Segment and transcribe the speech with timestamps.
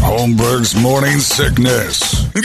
[0.00, 2.22] Holmberg's morning sickness.
[2.32, 2.42] Good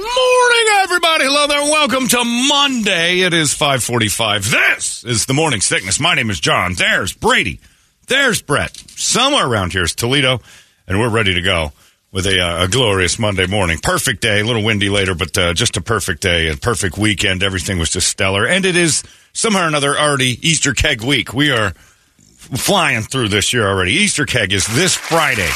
[0.00, 1.24] morning, everybody.
[1.24, 1.62] Hello there.
[1.62, 3.20] Welcome to Monday.
[3.20, 4.50] It is 545.
[4.50, 6.00] This is the morning sickness.
[6.00, 6.74] My name is John.
[6.74, 7.60] There's Brady.
[8.08, 8.76] There's Brett.
[8.76, 10.40] Somewhere around here is Toledo.
[10.88, 11.72] And we're ready to go
[12.12, 13.78] with a, uh, a glorious Monday morning.
[13.78, 14.40] Perfect day.
[14.40, 16.48] A little windy later, but uh, just a perfect day.
[16.48, 17.42] A perfect weekend.
[17.42, 18.46] Everything was just stellar.
[18.46, 19.02] And it is
[19.32, 21.32] somehow or another already Easter keg week.
[21.32, 23.92] We are flying through this year already.
[23.92, 25.50] Easter keg is this Friday.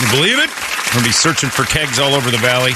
[0.00, 0.50] You believe it?
[0.50, 2.72] We're going to be searching for kegs all over the valley.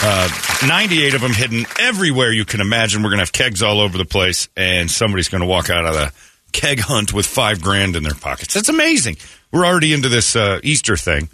[0.00, 0.28] Uh,
[0.66, 3.02] 98 of them hidden everywhere you can imagine.
[3.02, 5.86] We're going to have kegs all over the place, and somebody's going to walk out
[5.86, 6.12] of the
[6.52, 8.54] keg hunt with five grand in their pockets.
[8.54, 9.16] That's amazing.
[9.52, 11.28] We're already into this uh, Easter thing.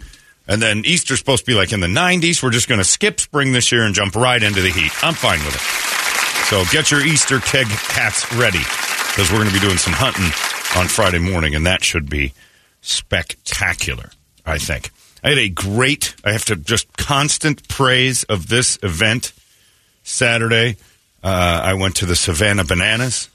[0.47, 2.43] And then Easter's supposed to be like in the 90s.
[2.43, 4.91] We're just going to skip spring this year and jump right into the heat.
[5.03, 5.61] I'm fine with it.
[6.45, 10.25] So get your Easter keg hats ready because we're going to be doing some hunting
[10.79, 12.33] on Friday morning, and that should be
[12.81, 14.11] spectacular,
[14.45, 14.91] I think.
[15.25, 19.33] I had a great, I have to just constant praise of this event
[20.03, 20.77] Saturday.
[21.23, 23.31] Uh, I went to the Savannah Bananas,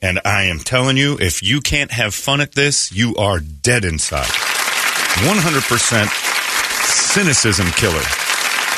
[0.00, 3.84] and I am telling you, if you can't have fun at this, you are dead
[3.84, 4.28] inside.
[4.28, 6.06] 100%
[7.12, 8.04] cynicism killer.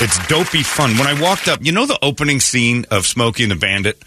[0.01, 0.97] It's dopey fun.
[0.97, 4.03] When I walked up, you know the opening scene of Smokey and the Bandit?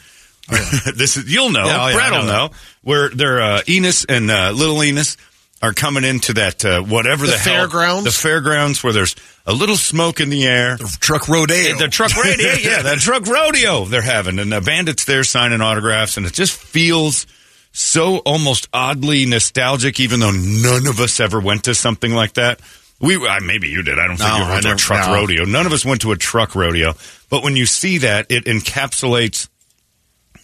[0.96, 1.66] this is you'll know.
[1.66, 2.54] Yeah, oh, yeah, Brett will know know.
[2.82, 5.16] Where they're uh, Enos and uh, little Enos
[5.62, 8.04] are coming into that uh, whatever the, The hell fairgrounds?
[8.06, 10.78] the fairgrounds where there's a little smoke in the air.
[10.78, 11.78] The truck rodeo.
[11.78, 16.18] The truck rodeo, yeah, that truck rodeo they're having, and the bandits there signing autographs,
[16.18, 17.26] and it just feels
[17.72, 22.60] so almost oddly nostalgic, even though none of us ever went to something like that.
[23.00, 24.00] We uh, maybe you did.
[24.00, 25.14] I don't think No, you ever went to a truck no.
[25.16, 25.46] rodeo.
[25.46, 26.94] None of us went to a truck rodeo,
[27.30, 29.50] but when you see that, it encapsulates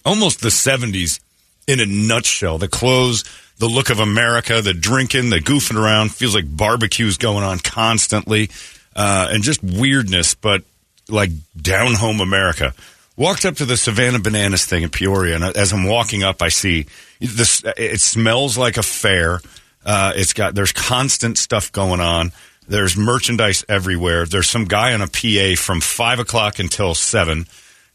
[0.06, 1.20] almost the 70s
[1.68, 2.58] in a nutshell.
[2.58, 3.24] The clothes,
[3.62, 8.50] the look of America, the drinking, the goofing around, feels like barbecues going on constantly,
[8.96, 10.64] uh, and just weirdness, but
[11.08, 12.74] like down home America.
[13.16, 16.50] Walked up to the Savannah Bananas thing in Peoria, and as I'm walking up, I
[16.50, 16.88] see
[17.20, 17.64] this.
[17.78, 19.42] It smells like a fair.
[19.86, 22.32] Uh, it's got there's constant stuff going on.
[22.68, 24.26] There's merchandise everywhere.
[24.26, 27.46] There's some guy on a PA from five o'clock until seven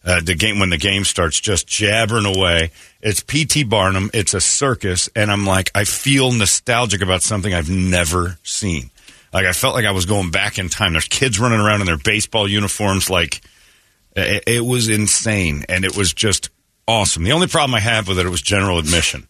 [0.06, 2.70] uh, the game when the game starts just jabbering away.
[3.02, 4.10] It's PT Barnum.
[4.14, 8.90] It's a circus, and I'm like, I feel nostalgic about something I've never seen.
[9.32, 10.92] Like I felt like I was going back in time.
[10.92, 13.10] There's kids running around in their baseball uniforms.
[13.10, 13.42] Like
[14.14, 16.48] it, it was insane, and it was just
[16.88, 17.24] awesome.
[17.24, 19.28] The only problem I have with it, it was general admission.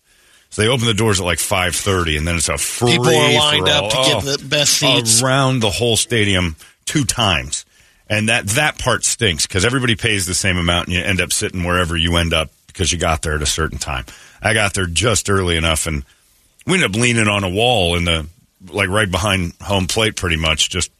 [0.51, 3.09] So they open the doors at like five thirty, and then it's a free People
[3.09, 5.23] are lined up to get Oh the best seats.
[5.23, 6.55] around the whole stadium
[6.85, 7.66] two times,
[8.09, 11.33] and that that part stinks because everybody pays the same amount, and you end up
[11.33, 14.05] sitting wherever you end up because you got there at a certain time.
[14.43, 16.05] I got there just early enough, and
[16.67, 18.27] we ended up leaning on a wall in the
[18.71, 20.71] like right behind home plate, pretty much.
[20.71, 20.91] Just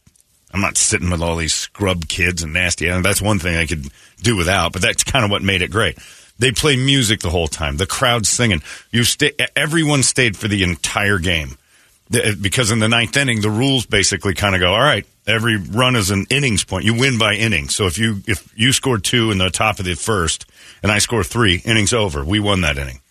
[0.53, 2.87] I'm not sitting with all these scrub kids and nasty.
[2.87, 3.87] And that's one thing I could
[4.21, 5.97] do without, but that's kind of what made it great.
[6.39, 7.77] They play music the whole time.
[7.77, 8.61] The crowd singing.
[8.91, 9.33] You stay.
[9.55, 11.57] Everyone stayed for the entire game
[12.09, 15.95] because in the ninth inning, the rules basically kind of go, all right, every run
[15.95, 16.85] is an innings point.
[16.85, 17.75] You win by innings.
[17.75, 20.45] So if you if you scored two in the top of the first,
[20.81, 22.23] and I score three, innings over.
[22.23, 23.01] We won that inning,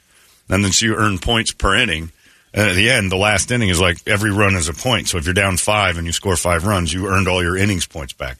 [0.49, 2.11] and then so you earn points per inning.
[2.55, 5.09] And at the end, the last inning is like every run is a point.
[5.09, 7.87] So if you're down five and you score five runs, you earned all your innings
[7.87, 8.39] points back.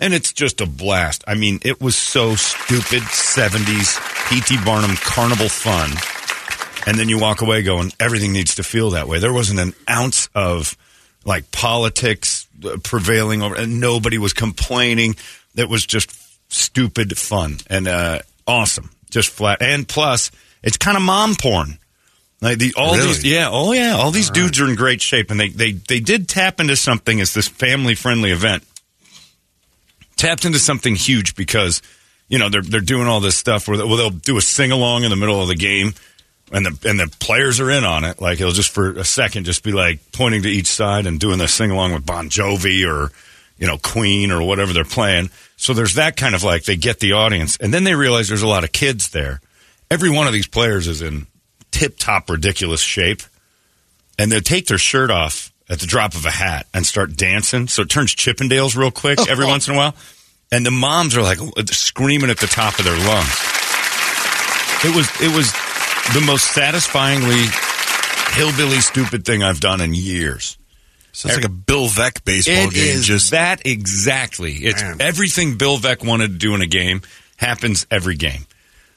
[0.00, 1.22] And it's just a blast.
[1.28, 4.64] I mean, it was so stupid 70s P.T.
[4.64, 5.90] Barnum carnival fun.
[6.86, 9.18] And then you walk away going, everything needs to feel that way.
[9.18, 10.76] There wasn't an ounce of
[11.24, 15.14] like politics uh, prevailing over, and nobody was complaining.
[15.54, 16.10] It was just
[16.52, 19.62] stupid fun and uh, awesome, just flat.
[19.62, 20.30] And plus,
[20.62, 21.78] it's kind of mom porn.
[22.40, 23.06] Like the all Really?
[23.06, 26.00] these, yeah, oh yeah, all these dudes are in great shape, and they they they
[26.00, 28.64] did tap into something as this family friendly event.
[30.16, 31.82] Tapped into something huge because
[32.28, 34.72] you know they're they're doing all this stuff where they, well, they'll do a sing
[34.72, 35.94] along in the middle of the game
[36.52, 38.20] and the and the players are in on it.
[38.20, 41.38] Like he'll just for a second just be like pointing to each side and doing
[41.38, 43.10] this sing along with Bon Jovi or
[43.58, 45.30] you know Queen or whatever they're playing.
[45.56, 48.42] So there's that kind of like they get the audience, and then they realize there's
[48.42, 49.40] a lot of kids there.
[49.90, 51.26] Every one of these players is in
[51.70, 53.22] tip top ridiculous shape,
[54.18, 57.66] and they take their shirt off at the drop of a hat and start dancing.
[57.68, 59.26] So it turns Chippendales real quick oh.
[59.28, 59.94] every once in a while,
[60.50, 61.38] and the moms are like
[61.70, 63.38] screaming at the top of their lungs.
[64.84, 65.52] It was it was
[66.14, 67.44] the most satisfyingly
[68.34, 70.56] hillbilly stupid thing I've done in years.
[71.12, 72.96] Sounds like a Bill Veeck baseball It game.
[72.96, 74.52] is Just that exactly.
[74.54, 74.96] It's Man.
[75.00, 77.02] everything Bill Veeck wanted to do in a game
[77.36, 78.46] happens every game.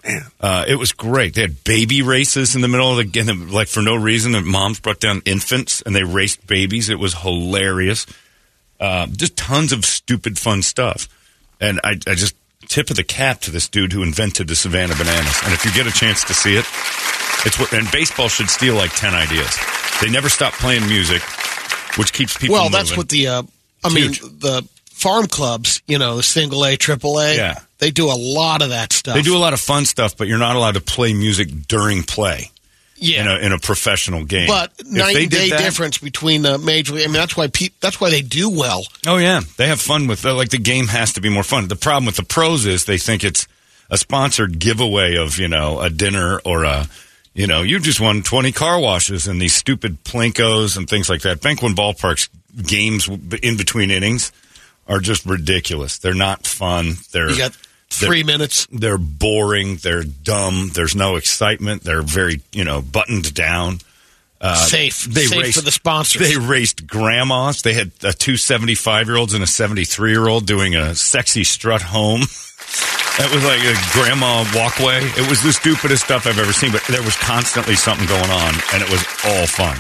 [0.06, 0.22] man.
[0.40, 1.34] Uh, it was great.
[1.34, 4.32] They had baby races in the middle of the game, like for no reason.
[4.32, 6.90] The moms brought down infants and they raced babies.
[6.90, 8.06] It was hilarious.
[8.80, 11.10] Uh, just tons of stupid, fun stuff.
[11.60, 12.36] And I, I just
[12.66, 15.42] tip of the cap to this dude who invented the Savannah Bananas.
[15.44, 16.66] And if you get a chance to see it,
[17.46, 17.72] it's what.
[17.74, 19.56] And baseball should steal like ten ideas.
[20.02, 21.22] They never stop playing music,
[21.98, 22.56] which keeps people.
[22.56, 22.98] Well, that's moving.
[22.98, 23.42] what the uh,
[23.84, 24.20] I It's mean huge.
[24.40, 27.36] the farm clubs, you know, the single A, triple A.
[27.36, 27.60] Yeah.
[27.80, 29.16] they do a lot of that stuff.
[29.16, 32.04] They do a lot of fun stuff, but you're not allowed to play music during
[32.04, 32.50] play
[32.98, 33.22] yeah.
[33.22, 34.48] in a in a professional game.
[34.48, 36.94] but If night they and did day that- difference between the major.
[36.94, 38.86] league- I mean, that's why pe- that's why they do well.
[39.06, 41.68] Oh yeah, they have fun with like the game has to be more fun.
[41.68, 43.48] The problem with the pros is they think it's
[43.90, 46.88] a sponsored giveaway of you know a dinner or a
[47.34, 51.22] you know you just won twenty car washes and these stupid plinkos and things like
[51.22, 51.42] that.
[51.42, 52.30] Bank One Ballpark's
[52.64, 53.08] games
[53.44, 54.32] in between innings
[54.88, 55.98] are just ridiculous.
[55.98, 56.94] They're not fun.
[57.12, 57.58] They're You got
[58.00, 58.68] three minutes.
[58.72, 59.78] they're boring.
[59.78, 60.72] They're dumb.
[60.74, 61.84] There's no excitement.
[61.84, 63.80] They're very you know buttoned down.
[64.68, 66.22] safe, Uh, They safe raced, for the sponsors.
[66.28, 67.62] They raced grandmas.
[67.62, 71.44] They had uh, two 75 year olds and a 73 year old doing a sexy
[71.44, 72.22] strut home.
[73.18, 75.00] That was like a grandma walkway.
[75.16, 78.54] It was the stupidest stuff I've ever seen, but there was constantly something going on,
[78.74, 79.78] and it was all fun.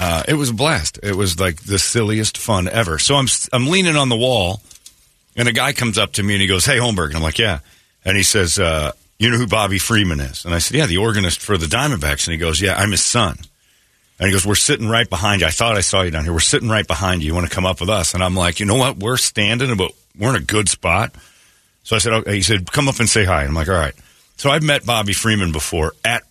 [0.00, 0.98] Uh, it was a blast.
[1.00, 2.98] It was like the silliest fun ever.
[2.98, 4.60] So I'm I'm leaning on the wall,
[5.38, 7.38] and a guy comes up to me and he goes, "Hey, Holmberg," and I'm like,
[7.38, 7.60] "Yeah,"
[8.04, 10.98] and he says, uh, "You know who Bobby Freeman is?" And I said, "Yeah, the
[10.98, 13.38] organist for the Diamondbacks." And he goes, "Yeah, I'm his son."
[14.20, 15.46] And he goes, We're sitting right behind you.
[15.46, 16.32] I thought I saw you down here.
[16.32, 17.28] We're sitting right behind you.
[17.28, 18.14] You want to come up with us?
[18.14, 18.96] And I'm like, You know what?
[18.96, 21.14] We're standing, but we're in a good spot.
[21.84, 22.34] So I said, okay.
[22.34, 23.42] He said, Come up and say hi.
[23.42, 23.94] And I'm like, All right.
[24.36, 26.24] So I've met Bobby Freeman before at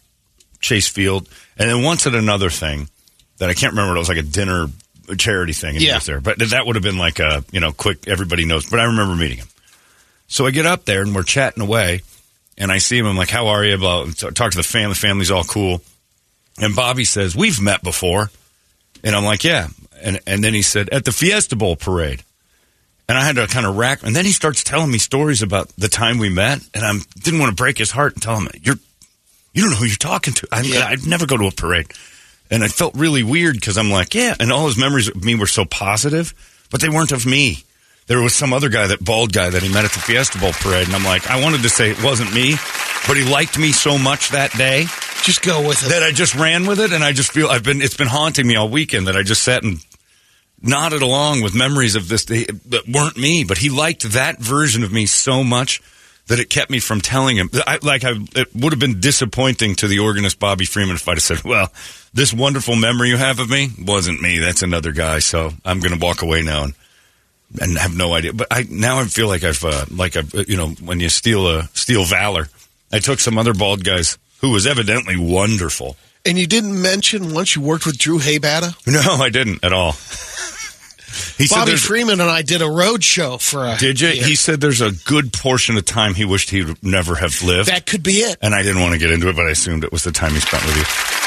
[0.60, 2.90] Chase Field, and then once at another thing
[3.38, 3.96] that I can't remember.
[3.96, 4.68] It was like a dinner
[5.16, 5.96] charity thing, and he Yeah.
[5.96, 6.20] was there.
[6.22, 8.66] But that would have been like a, you know, quick, everybody knows.
[8.66, 9.48] But I remember meeting him.
[10.28, 12.02] So I get up there, and we're chatting away,
[12.58, 13.06] and I see him.
[13.06, 13.76] I'm like, How are you?
[13.76, 14.96] About talk to the family.
[14.96, 15.82] Family's all cool.
[16.60, 18.30] And Bobby says, We've met before.
[19.04, 19.68] And I'm like, Yeah.
[20.02, 22.24] And and then he said, At the Fiesta Bowl parade.
[23.10, 25.70] And I had to kind of rack and then he starts telling me stories about
[25.78, 28.50] the time we met, and I didn't want to break his heart and tell him,
[28.62, 28.76] You're
[29.54, 30.48] you don't know who you're talking to.
[30.52, 30.88] I, Yeah.
[30.88, 31.88] I'd never go to a parade.
[32.50, 34.36] And I felt really weird because I'm like, yeah.
[34.40, 36.34] And all his memories of me were so positive,
[36.72, 37.64] but they weren't of me.
[38.08, 40.54] There was some other guy, that bald guy that he met at the Fiesta Bowl
[40.54, 40.88] parade.
[40.88, 42.56] And I'm like, I wanted to say it wasn't me,
[43.06, 44.86] but he liked me so much that day
[45.24, 45.90] Just go with it.
[45.90, 48.48] that I just ran with it, and I just feel I've been it's been haunting
[48.48, 49.80] me all weekend that I just sat and
[50.62, 54.84] nodded along with memories of this day that weren't me, but he liked that version
[54.86, 55.82] of me so much
[56.28, 57.50] that it kept me from telling him.
[57.66, 61.14] I, like I, it would have been disappointing to the organist Bobby Freeman if I'd
[61.16, 61.72] have said, "Well,
[62.18, 64.40] this wonderful memory you have of me wasn't me.
[64.40, 66.74] That's another guy." So I'm going to walk away now and
[67.62, 68.34] and have no idea.
[68.34, 71.10] But I now I feel like I've uh, like I've uh, you know when you
[71.10, 72.50] steal a steal valor.
[72.92, 75.96] I took some other bald guys who was evidently wonderful.
[76.26, 78.76] and you didn't mention once you worked with Drew Haybata.
[78.88, 79.94] No, I didn't at all.
[81.38, 83.76] He Bobby Freeman and I did a road show for a.
[83.78, 84.10] Did you?
[84.10, 84.24] Yeah.
[84.24, 87.70] He said there's a good portion of time he wished he'd never have lived.
[87.70, 88.38] that could be it.
[88.42, 90.32] and I didn't want to get into it, but I assumed it was the time
[90.34, 91.27] he spent with you.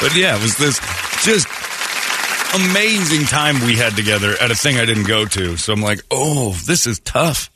[0.00, 0.78] But yeah, it was this
[1.24, 1.46] just
[2.54, 5.56] amazing time we had together at a thing I didn't go to.
[5.56, 7.50] So I'm like, oh, this is tough.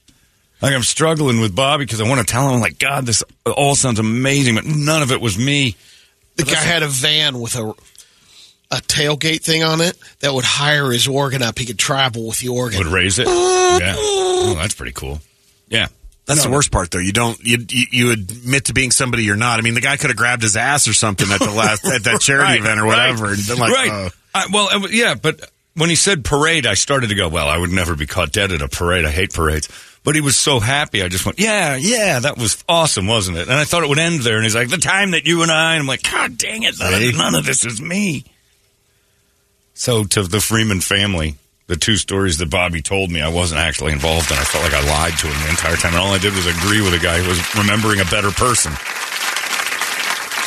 [0.61, 3.75] Like I'm struggling with Bobby because I want to tell him, like, God, this all
[3.75, 5.76] sounds amazing, but none of it was me.
[6.37, 7.75] The guy had a van with a
[8.73, 11.59] a tailgate thing on it that would hire his organ up.
[11.59, 12.78] He could travel with the organ.
[12.78, 13.26] Would raise it.
[13.70, 13.94] Yeah.
[13.97, 15.20] Oh, that's pretty cool.
[15.68, 15.87] Yeah.
[16.30, 16.50] That's No.
[16.50, 16.99] the worst part, though.
[16.99, 17.58] You don't you,
[17.90, 19.58] you admit to being somebody you're not.
[19.58, 22.04] I mean, the guy could have grabbed his ass or something at the last at
[22.04, 23.90] that charity Right, event or right, whatever, and been like, right.
[23.90, 25.40] uh, I, well, yeah, but
[25.75, 28.52] when he said parade, I started to go, well, I would never be caught dead
[28.52, 29.04] at a parade.
[29.04, 29.68] I hate parades.
[30.02, 31.02] But he was so happy.
[31.02, 33.42] I just went, yeah, yeah, that was awesome, wasn't it?
[33.49, 34.37] And I thought it would end there.
[34.37, 36.75] And he's like, the time that you and I, and I'm like, God dang it,
[36.78, 38.25] none, none of this is me.
[39.75, 41.37] So to the Freeman family,
[41.71, 44.37] the two stories that Bobby told me, I wasn't actually involved in.
[44.37, 45.95] I felt like I lied to him the entire time.
[45.95, 48.73] And all I did was agree with a guy who was remembering a better person.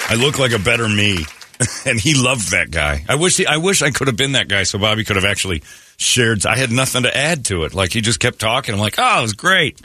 [0.10, 1.24] I look like a better me.
[1.86, 3.06] and he loved that guy.
[3.08, 5.24] I wish he, I wish I could have been that guy so Bobby could have
[5.24, 5.64] actually
[5.96, 6.46] shared.
[6.46, 7.74] I had nothing to add to it.
[7.74, 8.76] Like he just kept talking.
[8.76, 9.80] I'm like, oh, it was great.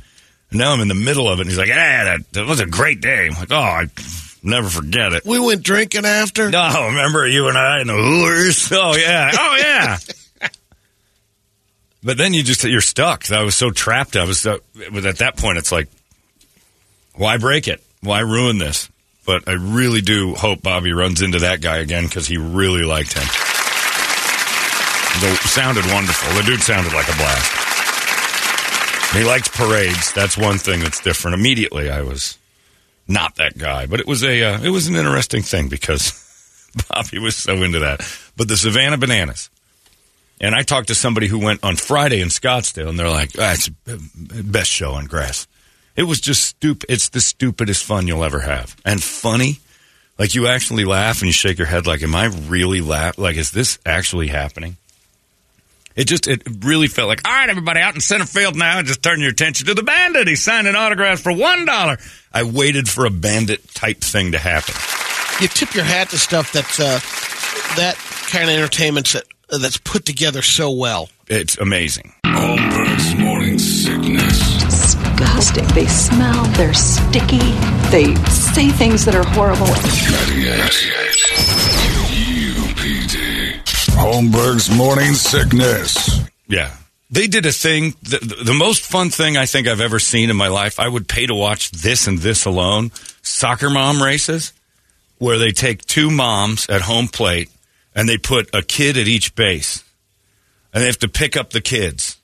[0.50, 1.42] And now I'm in the middle of it.
[1.42, 3.28] And he's like, yeah, that, that was a great day.
[3.28, 3.86] I'm like, oh, I
[4.42, 5.24] never forget it.
[5.24, 6.50] We went drinking after.
[6.50, 8.72] No, remember you and I and the Hooters?
[8.72, 9.98] Oh yeah, oh yeah.
[12.02, 13.30] but then you just you're stuck.
[13.30, 14.16] I was so trapped.
[14.16, 14.60] I was so,
[14.92, 15.88] but at that point, it's like,
[17.14, 17.82] why break it?
[18.02, 18.88] Why ruin this?
[19.26, 23.12] But I really do hope Bobby runs into that guy again because he really liked
[23.12, 23.26] him.
[25.20, 26.32] The sounded wonderful.
[26.34, 27.52] The dude sounded like a blast.
[29.14, 30.12] He liked parades.
[30.12, 31.34] That's one thing that's different.
[31.34, 32.38] Immediately, I was
[33.08, 36.12] not that guy, but it was a uh, it was an interesting thing because
[36.88, 38.00] Bobby was so into that.
[38.36, 39.50] But the Savannah Bananas,
[40.40, 43.56] and I talked to somebody who went on Friday in Scottsdale, and they're like, ah,
[43.84, 45.46] the best show on grass."
[45.96, 46.86] It was just stupid.
[46.88, 49.58] It's the stupidest fun you'll ever have, and funny.
[50.18, 53.18] Like you actually laugh and you shake your head, like, "Am I really laugh?
[53.18, 54.76] Like, is this actually happening?"
[55.98, 58.86] It just it really felt like, all right, everybody out in center field now, and
[58.86, 60.28] just turn your attention to the bandit.
[60.28, 61.98] He's signing autographs for one dollar.
[62.32, 64.74] I waited for a bandit type thing to happen.
[65.40, 67.00] You tip your hat to stuff that's uh,
[67.76, 67.96] that
[68.30, 71.08] kind of entertainment that that's put together so well.
[71.28, 72.12] It's amazing.
[72.24, 74.58] Holmberg's morning sickness.
[74.64, 75.66] disgusting.
[75.68, 77.38] They smell, they're sticky,
[77.90, 79.66] they say things that are horrible.
[79.66, 81.08] 98.
[82.58, 83.60] UPD.
[83.96, 86.20] Holmberg's morning sickness.
[86.46, 86.74] Yeah.
[87.10, 90.36] They did a thing, the, the most fun thing I think I've ever seen in
[90.36, 90.78] my life.
[90.78, 92.90] I would pay to watch this and this alone.
[93.22, 94.52] Soccer mom races,
[95.16, 97.50] where they take two moms at home plate
[97.94, 99.84] and they put a kid at each base.
[100.72, 102.18] And they have to pick up the kids.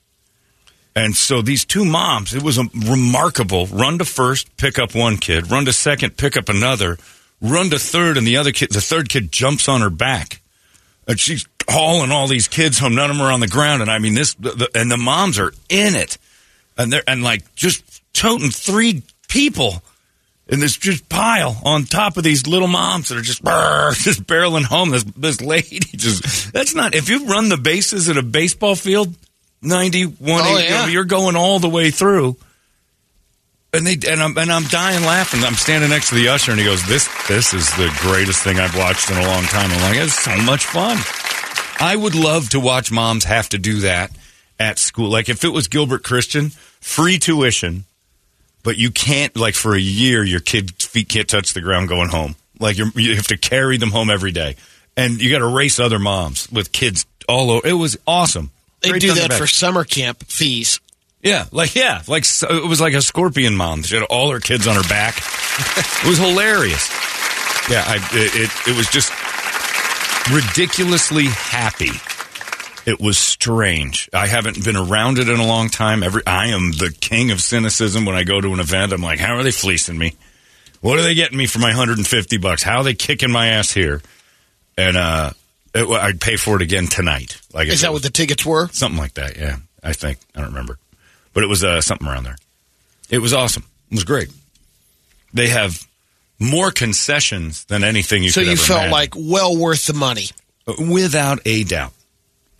[0.95, 5.17] And so these two moms, it was a remarkable run to first, pick up one
[5.17, 6.97] kid, run to second, pick up another,
[7.41, 10.41] run to third, and the other kid, the third kid jumps on her back.
[11.07, 12.95] And she's hauling all these kids home.
[12.95, 13.81] None of them are on the ground.
[13.81, 16.17] And I mean, this, the, and the moms are in it.
[16.77, 19.83] And they're, and like just toting three people
[20.47, 24.23] in this just pile on top of these little moms that are just, brr, just
[24.25, 24.91] barreling home.
[24.91, 29.15] This, this lady just, that's not, if you run the bases at a baseball field,
[29.61, 30.87] 91, Oh, yeah.
[30.87, 32.35] you're going all the way through.
[33.73, 35.43] And they and I'm and I'm dying laughing.
[35.43, 38.57] I'm standing next to the usher, and he goes, "This this is the greatest thing
[38.57, 40.97] I've watched in a long time." I'm like, "It's so much fun."
[41.81, 44.11] I would love to watch moms have to do that
[44.57, 45.09] at school.
[45.09, 47.83] Like if it was Gilbert Christian, free tuition,
[48.65, 52.09] but you can't like for a year your kid's feet can't touch the ground going
[52.09, 52.35] home.
[52.59, 54.57] Like you're, you have to carry them home every day,
[54.97, 57.67] and you got to race other moms with kids all over.
[57.67, 58.51] It was awesome.
[58.81, 60.79] They Great do that for summer camp fees.
[61.21, 63.83] Yeah, like yeah, like so, it was like a scorpion mom.
[63.83, 65.17] She had all her kids on her back.
[65.17, 66.89] it was hilarious.
[67.69, 69.11] Yeah, I, it, it it was just
[70.31, 71.91] ridiculously happy.
[72.85, 74.09] It was strange.
[74.13, 76.03] I haven't been around it in a long time.
[76.03, 78.93] Every I am the king of cynicism when I go to an event.
[78.93, 80.15] I'm like, how are they fleecing me?
[80.81, 82.61] What are they getting me for my 150 bucks?
[82.61, 84.01] How are they kicking my ass here?
[84.77, 85.31] And uh,
[85.73, 87.41] it, I'd pay for it again tonight.
[87.53, 88.67] Like Is that was- what the tickets were?
[88.69, 89.57] Something like that, yeah.
[89.81, 90.19] I think.
[90.35, 90.77] I don't remember.
[91.33, 92.37] But it was uh, something around there.
[93.09, 93.63] It was awesome.
[93.89, 94.29] It was great.
[95.33, 95.85] They have
[96.39, 98.91] more concessions than anything you So you felt imagine.
[98.91, 100.27] like well worth the money.
[100.79, 101.93] Without a doubt.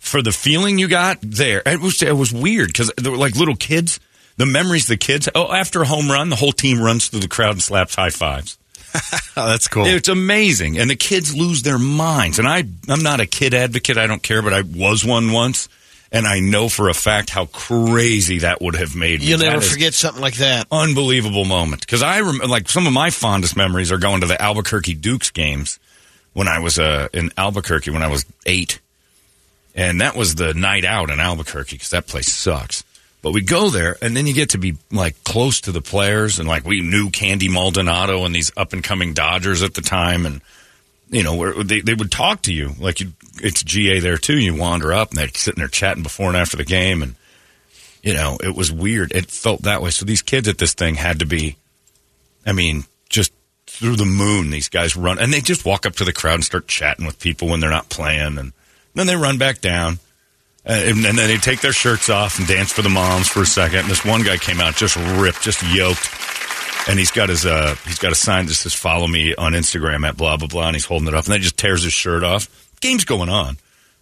[0.06, 3.36] For the feeling you got there, it was, it was weird because they were like
[3.36, 3.98] little kids.
[4.38, 7.28] The memories the kids, oh, after a home run, the whole team runs through the
[7.28, 8.58] crowd and slaps high fives.
[9.38, 9.84] Oh, that's cool.
[9.84, 12.38] It's amazing, and the kids lose their minds.
[12.38, 13.98] And I, I'm not a kid advocate.
[13.98, 15.68] I don't care, but I was one once,
[16.10, 19.26] and I know for a fact how crazy that would have made me.
[19.26, 20.66] You'll never forget something like that.
[20.72, 24.40] Unbelievable moment because I rem- like some of my fondest memories are going to the
[24.40, 25.78] Albuquerque Dukes games
[26.32, 28.80] when I was uh, in Albuquerque when I was eight,
[29.76, 32.82] and that was the night out in Albuquerque because that place sucks.
[33.22, 36.38] But we go there, and then you get to be like close to the players,
[36.38, 40.24] and like we knew Candy Maldonado and these up and coming Dodgers at the time,
[40.24, 40.40] and
[41.10, 44.38] you know where they they would talk to you like you, it's GA there too.
[44.38, 47.16] You wander up, and they're sitting there chatting before and after the game, and
[48.02, 49.12] you know it was weird.
[49.12, 49.90] It felt that way.
[49.90, 51.56] So these kids at this thing had to be,
[52.46, 53.32] I mean, just
[53.66, 54.50] through the moon.
[54.50, 57.18] These guys run, and they just walk up to the crowd and start chatting with
[57.18, 58.52] people when they're not playing, and
[58.98, 59.98] then they run back down.
[60.68, 63.42] Uh, and, and then they take their shirts off and dance for the moms for
[63.42, 63.80] a second.
[63.80, 66.10] And this one guy came out just ripped, just yoked,
[66.88, 70.06] and he's got his uh he's got a sign that says "Follow me on Instagram"
[70.06, 71.92] at blah blah blah, and he's holding it up, and then he just tears his
[71.92, 72.48] shirt off.
[72.80, 73.58] Game's going on,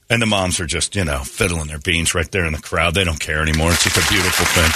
[0.08, 2.94] and the moms are just you know fiddling their beans right there in the crowd.
[2.94, 3.72] They don't care anymore.
[3.72, 4.70] It's just a beautiful thing.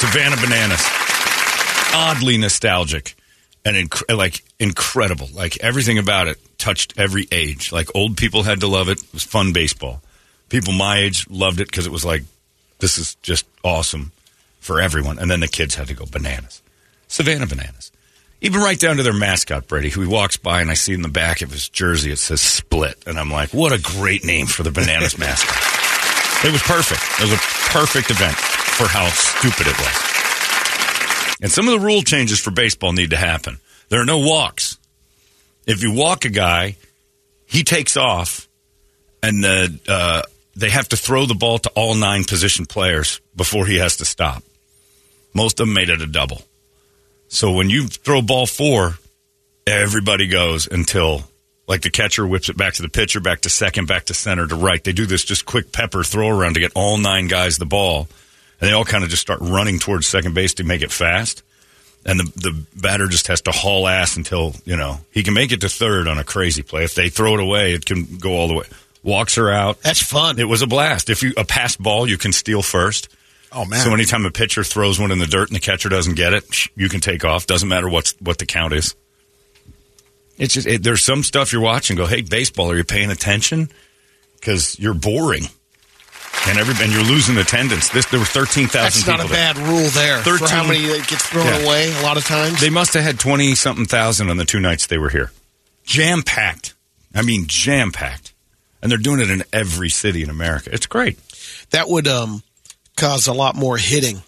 [0.00, 0.84] Savannah Bananas,
[1.94, 3.16] oddly nostalgic,
[3.64, 5.28] and inc- like incredible.
[5.32, 7.72] Like everything about it touched every age.
[7.72, 9.02] Like old people had to love it.
[9.02, 10.02] It was fun baseball.
[10.48, 12.22] People my age loved it because it was like
[12.78, 14.12] this is just awesome
[14.60, 15.18] for everyone.
[15.18, 16.62] And then the kids had to go bananas.
[17.08, 17.92] Savannah bananas.
[18.40, 21.00] Even right down to their mascot, Brady, who he walks by and I see in
[21.00, 23.02] the back of his jersey it says split.
[23.06, 25.56] And I'm like, what a great name for the bananas mascot.
[26.44, 27.00] It was perfect.
[27.20, 27.42] It was a
[27.72, 30.23] perfect event for how stupid it was.
[31.40, 33.58] And some of the rule changes for baseball need to happen.
[33.88, 34.78] There are no walks.
[35.66, 36.76] If you walk a guy,
[37.46, 38.48] he takes off,
[39.22, 40.22] and the, uh,
[40.56, 44.04] they have to throw the ball to all nine position players before he has to
[44.04, 44.42] stop.
[45.32, 46.42] Most of them made it a double.
[47.28, 48.98] So when you throw ball four,
[49.66, 51.24] everybody goes until
[51.66, 54.46] like the catcher whips it back to the pitcher, back to second, back to center
[54.46, 54.82] to right.
[54.82, 58.08] They do this just quick pepper throw around to get all nine guys the ball,
[58.60, 61.42] and they all kind of just start running towards second base to make it fast.
[62.06, 65.52] And the the batter just has to haul ass until you know he can make
[65.52, 66.84] it to third on a crazy play.
[66.84, 68.66] If they throw it away, it can go all the way.
[69.02, 69.80] Walks are out.
[69.82, 70.38] That's fun.
[70.38, 71.08] It was a blast.
[71.10, 73.08] If you a passed ball, you can steal first.
[73.52, 73.80] Oh man!
[73.84, 76.44] So anytime a pitcher throws one in the dirt and the catcher doesn't get it,
[76.74, 77.46] you can take off.
[77.46, 78.94] Doesn't matter what's what the count is.
[80.36, 81.96] It's just it, there's some stuff you're watching.
[81.96, 83.70] Go, hey, baseball, are you paying attention?
[84.34, 85.44] Because you're boring,
[86.46, 87.88] and every and you're losing attendance.
[87.88, 89.54] This there were thirteen thousand That's not a there.
[89.54, 90.18] bad rule there.
[90.18, 91.64] For 13 how many that gets thrown Yeah.
[91.64, 92.60] away a lot of times.
[92.60, 95.32] They must have had twenty something thousand on the two nights they were here.
[95.84, 96.74] Jam packed.
[97.14, 98.32] I mean, jam packed.
[98.82, 100.68] And they're doing it in every city in America.
[100.72, 101.18] It's great.
[101.70, 102.42] that would um,
[102.96, 104.22] cause a lot more hitting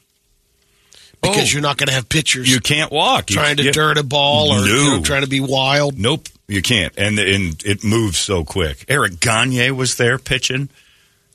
[1.22, 1.52] because Oh.
[1.52, 3.30] you're not going to have pitchers You can't walk.
[3.30, 5.98] You- trying to you- dirt a ball or you know, trying to be wild.
[5.98, 6.92] Nope, you can't.
[6.96, 8.84] And and it moves so quick.
[8.88, 10.68] Eric Gagne was there pitching.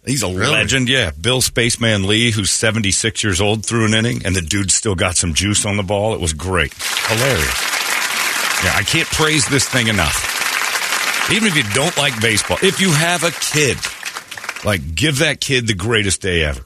[0.05, 0.89] He's a legend.
[0.89, 4.95] Yeah, Bill Spaceman Lee, who's 76 years old, threw an inning, and the dude still
[4.95, 6.15] got some juice on the ball.
[6.15, 6.73] It was great.
[6.73, 7.71] Hilarious.
[8.63, 11.29] Yeah, I can't praise this thing enough.
[11.31, 13.77] Even if you don't like baseball, if you have a kid,
[14.65, 16.63] like give that kid the greatest day ever.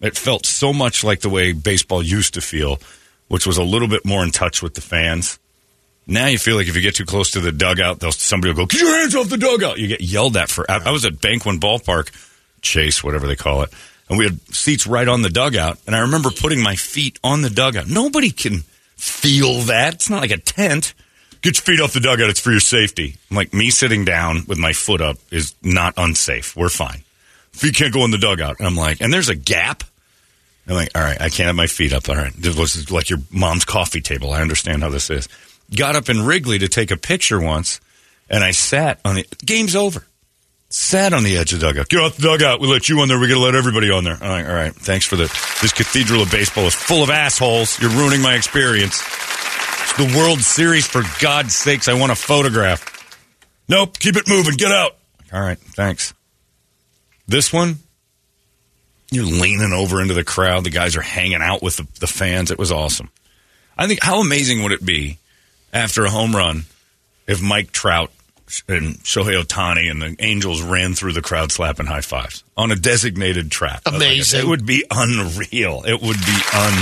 [0.00, 2.78] It felt so much like the way baseball used to feel,
[3.28, 5.38] which was a little bit more in touch with the fans.
[6.06, 8.56] Now you feel like if you get too close to the dugout, they'll, somebody will
[8.62, 10.68] go, "Get your hands off the dugout!" You get yelled at for.
[10.68, 12.10] I, I was at Bank One Ballpark,
[12.62, 13.70] Chase, whatever they call it,
[14.08, 15.78] and we had seats right on the dugout.
[15.86, 17.88] And I remember putting my feet on the dugout.
[17.88, 18.64] Nobody can
[18.96, 19.94] feel that.
[19.94, 20.94] It's not like a tent.
[21.42, 22.28] Get your feet off the dugout.
[22.28, 23.16] It's for your safety.
[23.30, 26.56] I'm like me sitting down with my foot up is not unsafe.
[26.56, 27.02] We're fine.
[27.52, 28.58] Feet can't go in the dugout.
[28.58, 29.84] And I'm like, and there's a gap.
[30.66, 32.08] I'm like, all right, I can't have my feet up.
[32.08, 34.32] All right, this was like your mom's coffee table.
[34.32, 35.28] I understand how this is.
[35.74, 37.80] Got up in Wrigley to take a picture once,
[38.28, 40.04] and I sat on the game's over.
[40.72, 41.88] Sat on the edge of the dugout.
[41.88, 42.60] Get off the dugout.
[42.60, 43.18] We let you on there.
[43.18, 44.16] We're going to let everybody on there.
[44.20, 45.24] I'm like, all right, thanks for the.
[45.60, 47.80] This cathedral of baseball is full of assholes.
[47.80, 49.02] You're ruining my experience.
[49.02, 51.88] It's the World Series, for God's sakes.
[51.88, 52.86] I want a photograph.
[53.68, 54.54] Nope, keep it moving.
[54.54, 54.96] Get out.
[55.32, 56.14] All right, thanks.
[57.26, 57.78] This one,
[59.10, 60.62] you're leaning over into the crowd.
[60.62, 62.52] The guys are hanging out with the, the fans.
[62.52, 63.10] It was awesome.
[63.76, 65.18] I think how amazing would it be
[65.72, 66.64] after a home run
[67.26, 68.12] if Mike Trout
[68.68, 72.76] and Shohei Ohtani and the Angels ran through the crowd slapping high fives on a
[72.76, 73.82] designated track?
[73.86, 74.40] Amazing.
[74.40, 75.82] It would be unreal.
[75.86, 76.74] It would be un,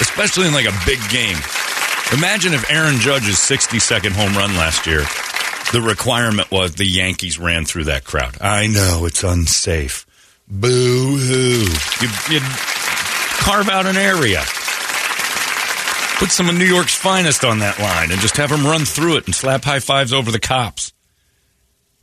[0.00, 1.38] especially in like a big game.
[2.12, 5.04] Imagine if Aaron Judge's 60 second home run last year,
[5.72, 8.40] the requirement was the Yankees ran through that crowd.
[8.40, 10.06] I know it's unsafe.
[10.48, 11.60] Boo hoo.
[12.00, 12.50] You'd, you'd
[13.38, 14.42] carve out an area.
[16.20, 19.16] Put some of New York's finest on that line and just have them run through
[19.16, 20.92] it and slap high fives over the cops.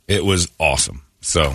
[0.08, 1.02] It was awesome.
[1.20, 1.54] So,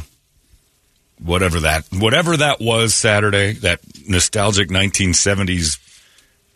[1.21, 5.77] whatever that whatever that was Saturday, that nostalgic 1970s,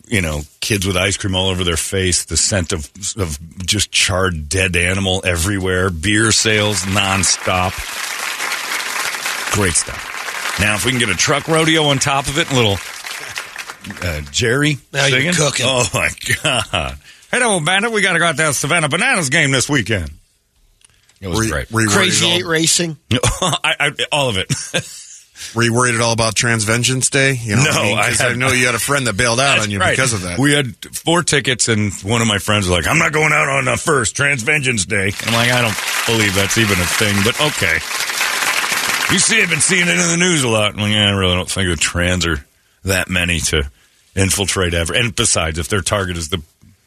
[0.06, 3.92] you know, kids with ice cream all over their face, the scent of of just
[3.92, 7.74] charred dead animal everywhere, beer sales nonstop.
[9.52, 10.58] Great stuff.
[10.58, 12.78] Now, if we can get a truck rodeo on top of it, a little
[14.02, 15.66] uh, Jerry Now you're cooking.
[15.68, 16.08] Oh my
[16.42, 16.98] god!
[17.30, 20.10] Hey, old bandit, we got to go out to that Savannah Bananas game this weekend.
[21.20, 21.70] It was Were you, great.
[21.70, 22.96] were you Crazy Eight all, Racing.
[23.12, 24.52] I, I, all of it.
[25.54, 27.32] Were you worried at all about Transvengeance Day?
[27.40, 27.98] You know No, I, mean?
[27.98, 29.90] I, had- know you had a friend that bailed out on you Right.
[29.92, 30.36] because of that.
[30.38, 33.48] We had four tickets, and one of my friends was like, "I'm not going out
[33.48, 37.40] on the first Transvengeance Day." I'm like, "I don't believe that's even a thing," but
[37.40, 37.74] okay.
[39.12, 40.72] You see, I've been seeing it in the news a lot.
[40.74, 42.44] I'm like, yeah, I really don't think the trans are
[42.84, 43.62] that many to
[44.18, 44.94] infiltrate ever.
[44.94, 46.42] And besides, if their target is the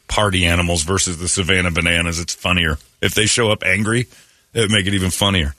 [0.06, 2.78] party animals versus the Savannah bananas, it's funnier.
[3.00, 4.06] If they show up angry,
[4.52, 5.54] it would make it even funnier.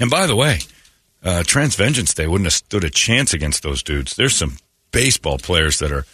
[0.00, 0.60] And by the way,
[1.22, 4.16] uh, Transvengeance Day wouldn't have stood a chance against those dudes.
[4.16, 4.56] There's some
[4.92, 6.06] baseball players that are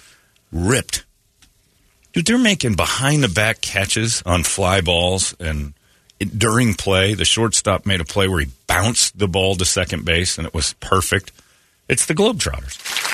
[0.51, 1.05] ripped.
[2.13, 5.75] Dude, they're making behind the back catches on fly balls and
[6.19, 10.39] during play, the shortstop made a play where he bounced the ball to second base
[10.39, 11.33] and it was perfect.
[11.89, 13.12] It's the Globetrotters.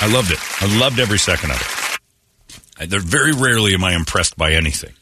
[0.00, 0.38] I loved it.
[0.60, 1.98] I loved every second of it.
[2.78, 4.92] I, they're very rarely am I impressed by anything.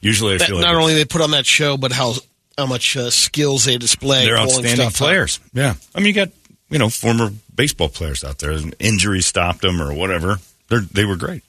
[0.00, 2.14] Usually, I That feel like not only they put on that show, but how
[2.56, 4.24] how much uh, skills they display.
[4.24, 4.94] they're outstanding out.
[4.94, 5.40] players.
[5.52, 6.28] Yeah, I mean, you got
[6.70, 8.56] you know former baseball players out there.
[8.78, 10.38] Injuries stopped them or whatever.
[10.68, 11.42] They they were great.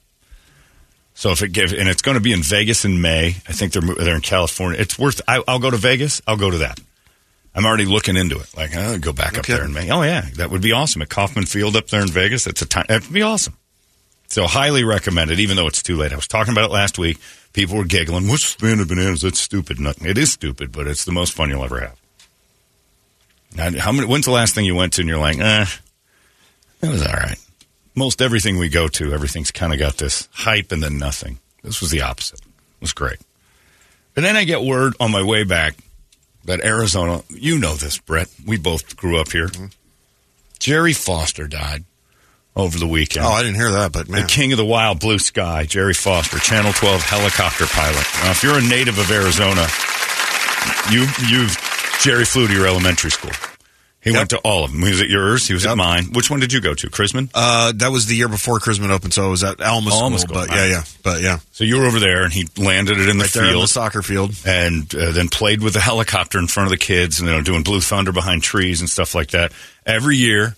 [1.14, 3.28] So if it gives, and it's going to be in Vegas in May.
[3.28, 4.80] I think they're they're in California.
[4.80, 5.22] It's worth.
[5.28, 6.22] I, I'll go to Vegas.
[6.28, 6.80] I'll go to that.
[7.56, 8.56] I'm already looking into it.
[8.56, 9.90] Like I'll go back up there in May.
[9.90, 12.44] Oh yeah, that would be awesome at Cashman Field up there in Vegas.
[12.44, 12.86] That's a time.
[12.90, 13.58] That'd be awesome.
[14.28, 16.12] So highly recommended, even though it's too late.
[16.12, 17.18] I was talking about it last week.
[17.54, 18.28] People were giggling.
[18.28, 19.22] What's stand of bananas?
[19.22, 19.80] That's stupid.
[19.80, 22.00] No, it is stupid, but it's the most fun you'll ever have.
[23.56, 24.08] Now, how many?
[24.08, 25.66] When's the last thing you went to and you're like, eh,
[26.82, 27.40] that was all right.
[27.96, 31.40] Most everything we go to, everything's kind of got this hype and then nothing.
[31.64, 32.42] This was the opposite.
[32.42, 33.20] It was great.
[34.18, 35.78] And then I get word on my way back
[36.46, 38.28] that Arizona, you know this, Brett.
[38.46, 39.48] We both grew up here.
[39.48, 39.66] Mm-hmm.
[40.60, 41.84] Jerry Foster died
[42.56, 43.26] over the weekend.
[43.26, 46.40] Oh, I didn't hear that, but The king of the wild blue sky, Jerry Foster,
[46.40, 48.06] Channel 12 helicopter pilot.
[48.24, 49.68] Now, if you're a native of Arizona,
[50.90, 51.58] you you've
[52.02, 53.32] Jerry flew to your elementary school.
[54.06, 54.18] He Yep.
[54.20, 54.84] went to all of them.
[54.84, 55.48] He was at yours.
[55.48, 56.14] He was at mine.
[56.14, 56.90] Which one did you go to?
[56.92, 57.28] Chrisman?
[57.34, 60.04] Uh, that was the year before Chrisman opened, so it was at Alma School.
[60.04, 60.36] Alma School.
[60.36, 63.18] But yeah, yeah, but yeah, So you were over there, and he landed it in
[63.18, 64.36] the right in the soccer field.
[64.46, 67.42] and uh, then played with the helicopter in front of the kids, and you know,
[67.42, 69.52] doing Blue Thunder behind trees and stuff like that.
[69.88, 70.56] Every year,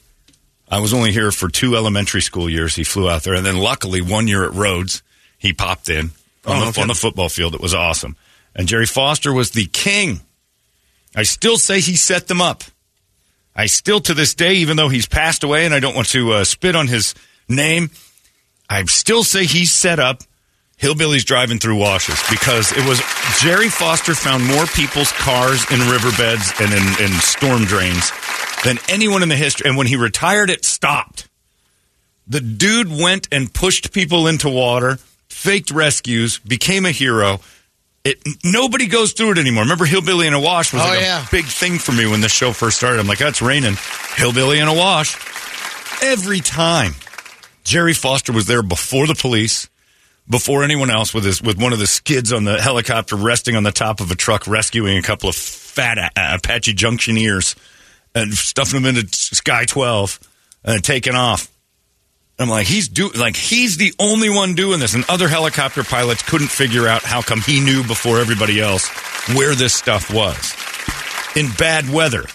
[0.69, 2.75] I was only here for two elementary school years.
[2.75, 5.01] He flew out there, and then luckily one year at Rhodes,
[5.37, 6.11] he popped in
[6.45, 6.81] on, Oh, the, okay.
[6.81, 7.55] on the football field.
[7.55, 8.17] It was awesome.
[8.53, 10.19] And Jerry Foster was the king.
[11.15, 12.65] I still say he set them up.
[13.57, 16.31] I still, to this day, even though he's passed away, and I don't want to
[16.33, 17.15] uh, spit on his
[17.49, 17.89] name,
[18.69, 20.21] I still say he set up
[20.79, 23.01] hillbillies driving through washes because it was
[23.41, 28.11] Jerry Foster found more people's cars in riverbeds and in, in storm drains
[28.63, 29.67] than anyone in the history.
[29.67, 31.27] And when he retired, it stopped.
[32.27, 37.39] The dude went and pushed people into water, faked rescues, became a hero.
[38.09, 39.63] It nobody goes through it anymore.
[39.63, 41.25] Remember, Hillbilly in a Wash was Oh, like yeah.
[41.25, 42.99] a big thing for me when the show first started.
[42.99, 43.75] I'm like, that's raining.
[44.15, 45.15] Hillbilly in a Wash.
[46.03, 46.93] Every time,
[47.63, 49.67] Jerry Foster was there before the police,
[50.29, 53.63] before anyone else, with his with one of the skids on the helicopter resting on
[53.63, 57.55] the top of a truck, rescuing a couple of fat uh, Apache Junctioneers
[58.15, 60.19] and stuffing them into Sky 12
[60.63, 61.51] and taking off.
[62.39, 66.21] I'm like, he's do like he's the only one doing this, and other helicopter pilots
[66.21, 68.87] couldn't figure out how come he knew before everybody else
[69.35, 70.53] where this stuff was.
[71.35, 72.25] In bad weather,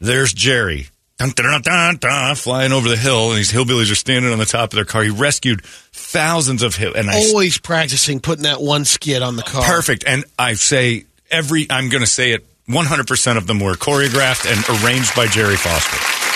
[0.00, 0.88] there's Jerry.
[1.18, 4.44] Dun, dun, dun, dun, flying over the hill, and these hillbillies are standing on the
[4.44, 5.04] top of their car.
[5.04, 9.44] He rescued thousands of hill, and I Always practicing putting that one skid on the
[9.44, 9.62] car.
[9.62, 10.02] perfect.
[10.04, 14.50] And I say every, I'm going to say it, 100 percent of them were choreographed
[14.50, 16.31] and arranged by Jerry Foster.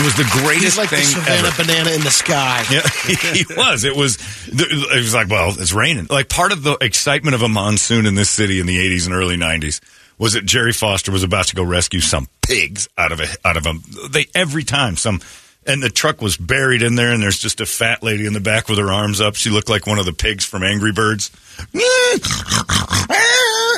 [0.00, 1.62] It was the He's greatest like the thing Savannah ever.
[1.62, 2.64] banana in the sky.
[2.70, 2.80] Yeah,
[3.34, 3.84] he was.
[3.84, 4.16] It was.
[4.48, 6.06] It was like, well, it's raining.
[6.08, 9.14] Like part of the excitement of a monsoon in this city in the '80s and
[9.14, 9.80] early '90s
[10.18, 13.56] was that Jerry Foster was about to go rescue some pigs out of a out
[13.58, 13.74] of a.
[14.08, 15.20] They every time some.
[15.66, 18.40] And the truck was buried in there, and there's just a fat lady in the
[18.40, 19.34] back with her arms up.
[19.36, 21.30] She looked like one of the pigs from Angry Birds.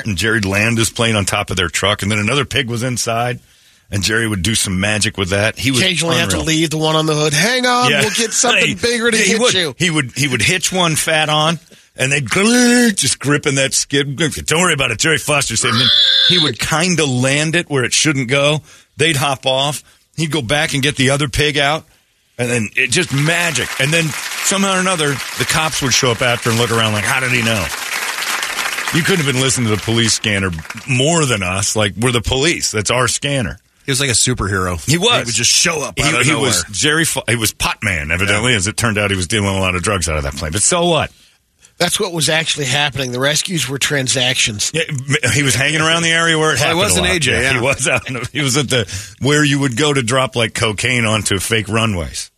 [0.04, 2.82] And Jerry'd land his plane on top of their truck, and then another pig was
[2.82, 3.38] inside,
[3.92, 5.58] and Jerry would do some magic with that.
[5.58, 7.34] He was Occasionally have to leave the one on the hood.
[7.34, 9.74] Hang on, we'll get something He- bigger to he hit would, you.
[9.78, 11.60] He would he would hitch one fat on,
[11.94, 12.26] and they'd
[12.96, 14.16] just gripping that skid.
[14.16, 14.98] Don't worry about it.
[14.98, 15.72] Jerry Foster said.
[15.74, 15.86] Then
[16.28, 18.62] he would kind of land it where it shouldn't go.
[18.96, 19.84] They'd hop off.
[20.16, 21.84] He'd go back and get the other pig out,
[22.38, 23.68] and then it just magic.
[23.78, 24.04] And then
[24.44, 27.30] somehow or another, the cops would show up after and look around like, how did
[27.30, 27.64] he know?
[28.94, 30.50] You couldn't have been listening to the police scanner
[30.86, 31.74] more than us.
[31.76, 32.70] Like we're the police.
[32.70, 33.58] That's our scanner.
[33.84, 34.78] He was like a superhero.
[34.88, 35.10] He was.
[35.18, 37.04] He would just show up He, out of he was Jerry.
[37.04, 38.54] Fo- He was pot man, evidently.
[38.54, 40.52] As it turned out, he was dealing a lot of drugs out of that plane.
[40.52, 41.10] But so what?
[41.78, 43.10] That's what was actually happening.
[43.10, 44.70] The rescues were transactions.
[44.72, 44.82] Yeah,
[45.32, 46.78] he was hanging around the area where it Well, he happened.
[46.78, 47.20] was a in lot.
[47.20, 47.52] AJ, yeah.
[47.54, 48.08] he was out.
[48.08, 51.38] in the- He was at the where you would go to drop like cocaine onto
[51.40, 52.30] fake runways.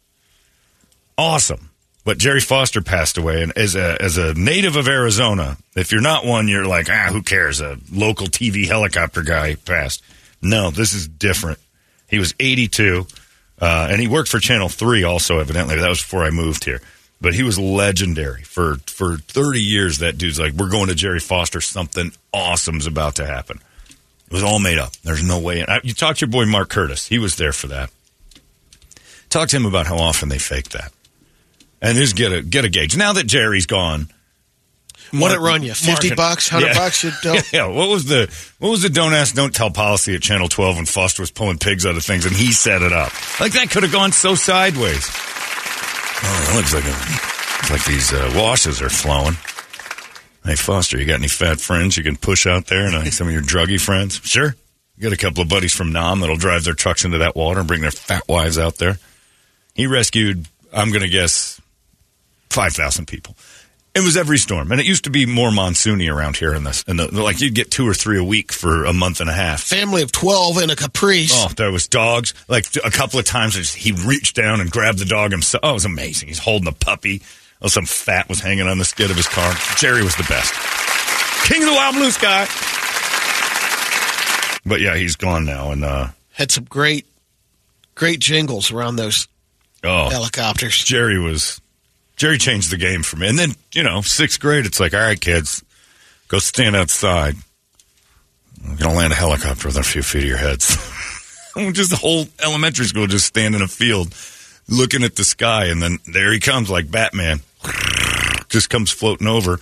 [1.19, 1.71] Awesome.
[2.05, 6.03] But Jerry Foster passed away, and as a as a native of Arizona, if you're
[6.03, 7.61] not one, you're like, ah, who cares?
[7.63, 10.03] A local TV helicopter guy passed.
[10.45, 11.59] No, this is different.
[12.09, 13.07] He was 82,
[13.61, 15.39] uh, and he worked for Channel Three also.
[15.39, 16.81] Evidently, that was before I moved here.
[17.21, 19.99] But he was legendary for for 30 years.
[19.99, 21.61] That dude's like, we're going to Jerry Foster.
[21.61, 23.61] Something awesome's about to happen.
[24.27, 24.93] It was all made up.
[25.05, 25.65] There's no way.
[25.67, 27.07] I, you talked to your boy Mark Curtis.
[27.07, 27.91] He was there for that.
[29.31, 30.93] Talk to him about how often they faked that.
[31.81, 32.97] and just get a get a gauge.
[32.97, 34.09] Now that Jerry's gone,
[35.13, 35.75] What it run you?
[35.75, 36.75] Fifty Mark- bucks, hundred Yeah.
[36.75, 37.05] bucks?
[37.05, 37.53] You don't.
[37.53, 40.77] Yeah, what was the what was the don't ask, don't tell policy at Channel 12
[40.77, 43.13] when Foster was pulling pigs out of things and he set it up?
[43.41, 45.09] Like that could have gone so sideways.
[46.27, 49.35] Oh, that looks like a, like these uh, washes are flowing.
[50.45, 52.87] Hey Foster, you got any fat friends you can push out there?
[52.87, 54.21] And uh, some of your druggy friends?
[54.25, 54.55] Sure.
[54.97, 57.59] You got a couple of buddies from Nam that'll drive their trucks into that water
[57.61, 58.99] and bring their fat wives out there.
[59.75, 61.61] He rescued, I'm going to guess,
[62.51, 63.35] 5,000 people.
[63.95, 66.83] It was every storm, and it used to be more monsoony around here in this.
[66.89, 69.33] In the, like you'd get two or three a week for a month and a
[69.33, 69.63] half.
[69.63, 71.31] Family of twelve in a caprice.
[71.33, 72.35] Oh, there was dogs.
[72.49, 75.61] Like a couple of times, just- he reached down and grabbed the dog himself.
[75.63, 76.27] Oh, it was amazing.
[76.27, 77.23] He's holding a puppy.
[77.63, 79.55] Oh, some fat was hanging on the skid of his car.
[79.77, 80.53] Jerry was the best.
[81.47, 82.49] King of the wild blue sky.
[84.67, 87.07] But yeah, he's gone now, and uh, Had some great,
[87.95, 89.29] great jingles around those
[89.85, 90.83] oh, helicopters.
[90.83, 91.61] Jerry was
[92.17, 93.29] Jerry changed the game for me.
[93.29, 95.65] And then, you know, sixth grade, it's like, all right, kids,
[96.29, 97.35] go stand outside.
[98.65, 100.77] I'm gonna land a helicopter within a few feet of your heads.
[101.73, 104.15] just the whole elementary school just stand in a field
[104.69, 107.41] looking at the sky and then there he comes like Batman.
[108.49, 109.59] Just comes floating over.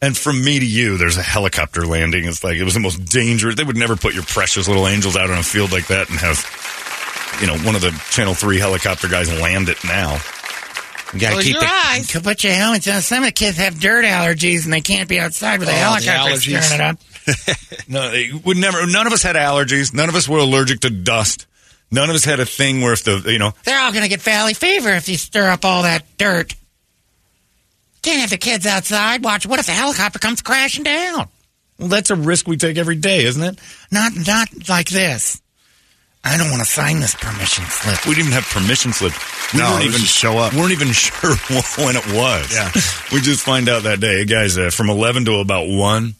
[0.00, 2.26] And from me to you, there's a helicopter landing.
[2.26, 3.56] It's like it was the most dangerous.
[3.56, 6.18] They would never put your precious little angels out on a field like that and
[6.20, 10.20] have, you know, one of the Channel Three helicopter guys land it now.
[11.16, 12.12] You gotta Close keep your the, eyes.
[12.12, 13.00] Go put your helmets on.
[13.02, 15.74] Some of the kids have dirt allergies and they can't be outside with a Oh,
[15.74, 16.62] the helicopter allergies.
[16.62, 16.98] stirring it up.
[17.88, 18.84] No, they would never.
[18.86, 19.92] None of us had allergies.
[19.94, 21.46] None of us were allergic to dust.
[21.90, 24.20] None of us had a thing where if the you know They're all gonna get
[24.22, 26.54] valley fever if you stir up all that dirt.
[28.02, 29.24] Can't have the kids outside.
[29.24, 29.46] Watch.
[29.46, 31.28] What if the helicopter comes crashing down?
[31.78, 33.58] well that's a risk we take every day, isn't it?
[33.92, 35.40] Not, not like this.
[36.26, 38.04] I don't want to sign this permission slip.
[38.04, 39.12] We didn't even have permission slip.
[39.52, 40.52] We No, weren't even show up.
[40.52, 41.34] We weren't even sure
[41.84, 42.52] when it was.
[42.52, 42.70] Yeah.
[43.12, 44.58] we just find out that day, guys.
[44.58, 46.14] Uh, from eleven to about one,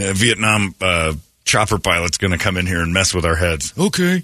[0.00, 3.72] uh, Vietnam uh, chopper pilot's going to come in here and mess with our heads.
[3.76, 4.22] Okay.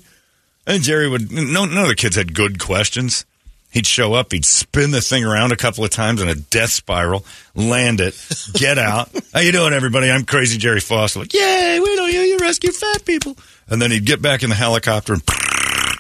[0.67, 1.31] And Jerry would.
[1.33, 3.25] No, none of the kids had good questions.
[3.73, 6.71] He'd show up, he'd spin the thing around a couple of times in a death
[6.71, 7.25] spiral,
[7.57, 8.15] land it,
[8.53, 9.11] get out.
[9.35, 10.09] How you doing, everybody?
[10.13, 11.19] I'm Crazy Jerry Foster.
[11.19, 12.21] Like, yay, we know you.
[12.21, 13.37] You rescue fat people.
[13.69, 15.23] And then he'd get back in the helicopter and,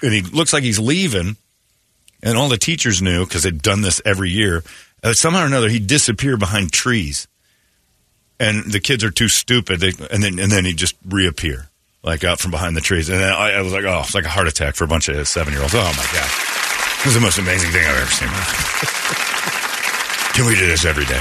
[0.03, 1.37] and he looks like he's leaving.
[2.22, 4.62] And all the teachers knew because they'd done this every year.
[5.03, 7.29] Uh, somehow or another, he'd disappear behind trees.
[8.40, 9.81] And the kids are too stupid.
[9.81, 11.68] They, and then and then he'd just reappear,
[12.03, 13.11] like out from behind the trees.
[13.11, 15.29] And I, I was like, oh, it's like a heart attack for a bunch of
[15.29, 15.74] seven year olds.
[15.74, 16.31] Oh, my God.
[17.00, 18.29] It was the most amazing thing I've ever seen.
[20.35, 21.20] Can we do this every day?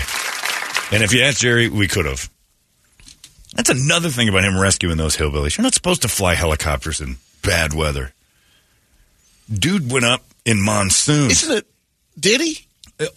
[0.92, 2.30] And if you ask Jerry, we could have.
[3.56, 5.58] That's another thing about him rescuing those hillbillies.
[5.58, 8.14] You're not supposed to fly helicopters in bad weather.
[9.52, 11.30] Dude went up in monsoon.
[11.32, 11.68] Isn't it?
[12.20, 12.66] Did he?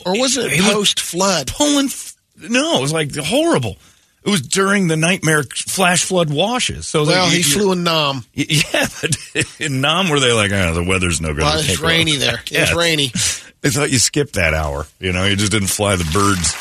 [0.04, 1.48] Or was it He post flood?
[1.54, 1.86] pulling.
[1.86, 3.76] f- No, it was like horrible.
[4.24, 6.86] It was during the nightmare flash flood washes.
[6.86, 8.24] So Well, they, he you- flew in Nam.
[8.34, 9.16] Yeah, but
[9.60, 11.44] in Nam, were they like, oh, the weather's no good?
[11.44, 12.34] Well, We it's rainy out." there.
[12.46, 12.60] It Yeah.
[12.62, 13.12] was rainy.
[13.62, 14.86] They thought you skipped that hour.
[14.98, 16.54] You know, you just didn't fly the birds.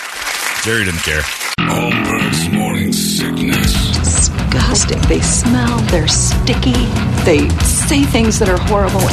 [0.63, 1.21] Jerry didn't care.
[1.59, 3.64] Holmberg's morning sickness.
[4.55, 5.01] Disgusting.
[5.09, 5.77] They smell.
[5.91, 6.71] They're sticky.
[7.25, 9.01] They say things that are horrible.
[9.01, 9.09] 98.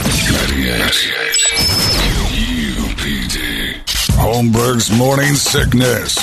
[2.79, 3.83] UPD.
[4.15, 6.15] Holmberg's morning sickness.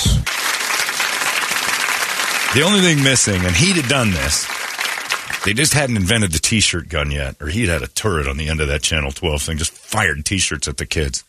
[2.54, 4.48] The only thing missing, and he'd have done this,
[5.44, 8.48] they just hadn't invented the T-shirt gun yet, or he'd had a turret on the
[8.48, 11.26] end of that Channel 12 thing, just fired T-shirts at the kids.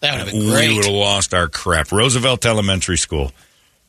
[0.00, 1.90] That would have been We would have lost our crap.
[1.90, 3.32] Roosevelt Elementary School,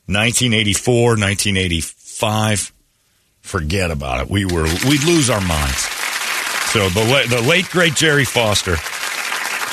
[0.08, 2.74] 1984, 1985.
[3.50, 4.30] Forget about it.
[4.30, 5.88] We were we'd lose our minds.
[6.72, 8.76] So the the late great Jerry Foster,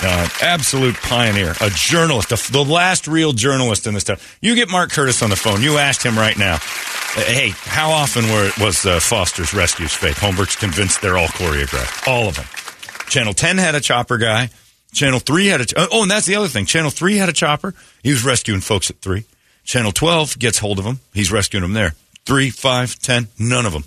[0.02, 4.16] uh, absolute pioneer, a journalist, the, the last real journalist in this town.
[4.40, 5.60] You get Mark Curtis on the phone.
[5.60, 6.56] You asked him right now.
[7.16, 10.16] Hey, how often were, was uh, Foster's rescues fake?
[10.16, 12.46] Holmberg's convinced they're all choreographed, all of them.
[13.10, 14.48] Channel 10 had a chopper guy.
[14.94, 15.66] Channel 3 had a.
[15.66, 16.64] Ch- oh, and that's the other thing.
[16.64, 17.74] Channel 3 had a chopper.
[18.02, 19.24] He was rescuing folks at 3.
[19.64, 21.00] Channel 12 gets hold of him.
[21.12, 21.94] He's rescuing them there.
[22.26, 23.28] 3, five, ten.
[23.38, 23.84] None of them.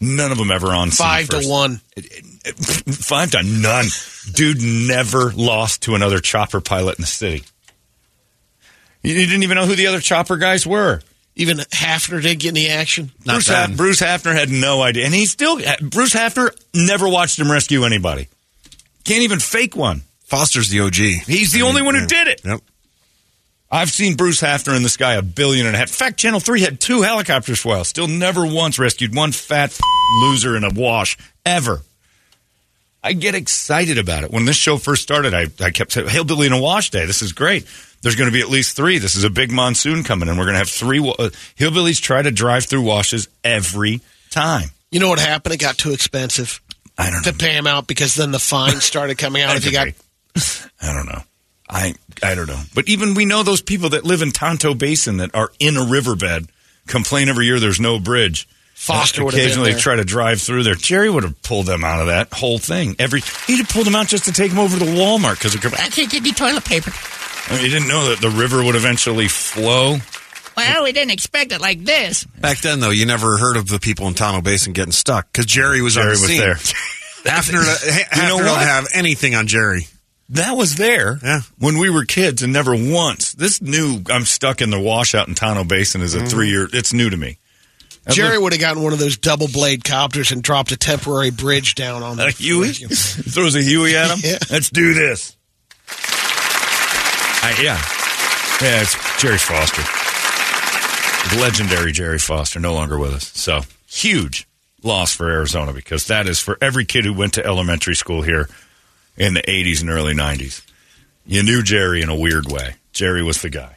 [0.00, 1.76] None of them ever on scene Five to one.
[2.86, 3.86] Five to none.
[4.32, 7.44] Dude never lost to another chopper pilot in the city.
[9.02, 11.00] You didn't even know who the other chopper guys were.
[11.36, 13.12] Even Hafner didn't get any action.
[13.24, 13.68] Not Bruce, bad.
[13.70, 15.04] Haf- Bruce Hafner had no idea.
[15.04, 18.28] And he still, Bruce Hafner never watched him rescue anybody.
[19.04, 20.02] Can't even fake one.
[20.24, 20.94] Foster's the OG.
[20.94, 22.42] He's the only one who did it.
[22.44, 22.60] Yep.
[23.72, 25.88] I've seen Bruce Hafner in the sky a billion and a half.
[25.88, 27.84] In fact, Channel 3 had two helicopters for a while.
[27.84, 29.80] Still never once rescued one fat f-
[30.22, 31.80] loser in a wash, ever.
[33.02, 34.30] I get excited about it.
[34.32, 37.06] When this show first started, I, I kept saying, Hillbilly in a wash day.
[37.06, 37.64] This is great.
[38.02, 38.98] There's going to be at least three.
[38.98, 42.00] This is a big monsoon coming, and we're going to have three wa- uh, hillbillies
[42.00, 44.68] try to drive through washes every time.
[44.90, 45.54] You know what happened?
[45.54, 46.60] It got too expensive
[46.98, 47.38] I don't to know.
[47.38, 49.56] pay him out because then the fines started coming out.
[49.56, 49.88] if you got
[50.82, 51.22] I don't know.
[51.70, 52.60] I I don't know.
[52.74, 55.84] But even we know those people that live in Tonto Basin that are in a
[55.84, 56.48] riverbed
[56.86, 58.48] complain every year there's no bridge.
[58.74, 59.80] Foster Uh, would have been occasionally there.
[59.80, 60.74] try to drive through there.
[60.74, 62.96] Jerry would have pulled them out of that whole thing.
[62.98, 65.88] Every he'd have pulled them out just to take them over to Walmart because I
[65.90, 66.90] can't get any toilet paper.
[67.48, 69.98] I mean, you didn't know that the river would eventually flow.
[70.56, 72.24] Well, we didn't expect it like this.
[72.24, 75.46] Back then, though, you never heard of the people in Tonto Basin getting stuck because
[75.46, 76.40] Jerry was on Jerry the was scene.
[76.40, 76.54] there.
[77.34, 79.86] Hafner, Hafner You know don't have anything on Jerry.
[80.30, 81.40] That was there Yeah.
[81.58, 83.32] when we were kids and never once.
[83.32, 86.28] This new I'm stuck in the washout in Tonto Basin is a mm-hmm.
[86.28, 86.68] three year.
[86.72, 87.38] It's new to me.
[88.06, 90.76] I've Jerry looked- would have gotten one of those double blade copters and dropped a
[90.76, 92.72] temporary bridge down on the A Huey?
[92.72, 94.18] Throws a Huey at him?
[94.24, 94.38] Yeah.
[94.50, 95.36] Let's do this.
[97.42, 97.80] I, yeah.
[98.62, 99.82] Yeah, it's Jerry Foster.
[101.40, 103.26] Legendary Jerry Foster, no longer with us.
[103.34, 104.46] So, huge
[104.82, 108.48] loss for Arizona because that is for every kid who went to elementary school here
[109.20, 110.62] in the 80s and early 90s.
[111.26, 112.76] You knew Jerry in a weird way.
[112.92, 113.76] Jerry was the guy.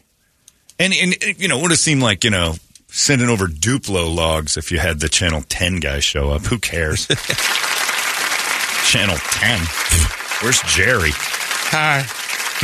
[0.80, 2.56] And, and you know, it would have seemed like, you know,
[2.88, 6.44] sending over Duplo logs if you had the Channel 10 guy show up.
[6.44, 7.08] Who cares?
[8.88, 9.60] Channel 10.
[10.42, 11.12] Where's Jerry?
[11.12, 12.06] Hi.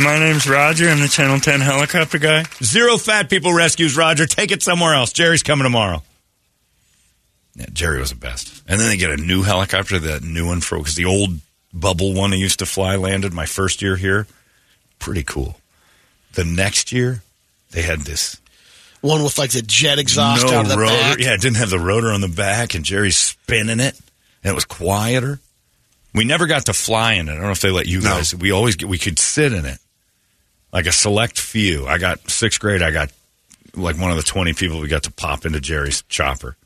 [0.02, 0.88] My name's Roger.
[0.88, 2.44] I'm the Channel 10 helicopter guy.
[2.62, 4.24] Zero Fat People rescues Roger.
[4.24, 5.12] Take it somewhere else.
[5.12, 6.02] Jerry's coming tomorrow.
[7.54, 8.62] Yeah, Jerry was the best.
[8.66, 11.40] And then they get a new helicopter, that new one for because the old
[11.72, 14.26] bubble one I used to fly landed my first year here.
[14.98, 15.56] Pretty cool.
[16.34, 17.22] The next year,
[17.70, 18.36] they had this
[19.00, 20.92] One with like the jet exhaust no out of the rotor.
[20.92, 21.18] back.
[21.18, 23.98] Yeah, it didn't have the rotor on the back, and Jerry's spinning it,
[24.44, 25.40] and it was quieter.
[26.14, 27.32] We never got to fly in it.
[27.32, 28.10] I don't know if they let you No.
[28.10, 28.34] guys.
[28.34, 29.78] We always get, we could sit in it,
[30.72, 31.86] like a select few.
[31.86, 32.82] I got sixth grade.
[32.82, 33.10] I got
[33.76, 36.56] like one of the twenty people we got to pop into Jerry's chopper.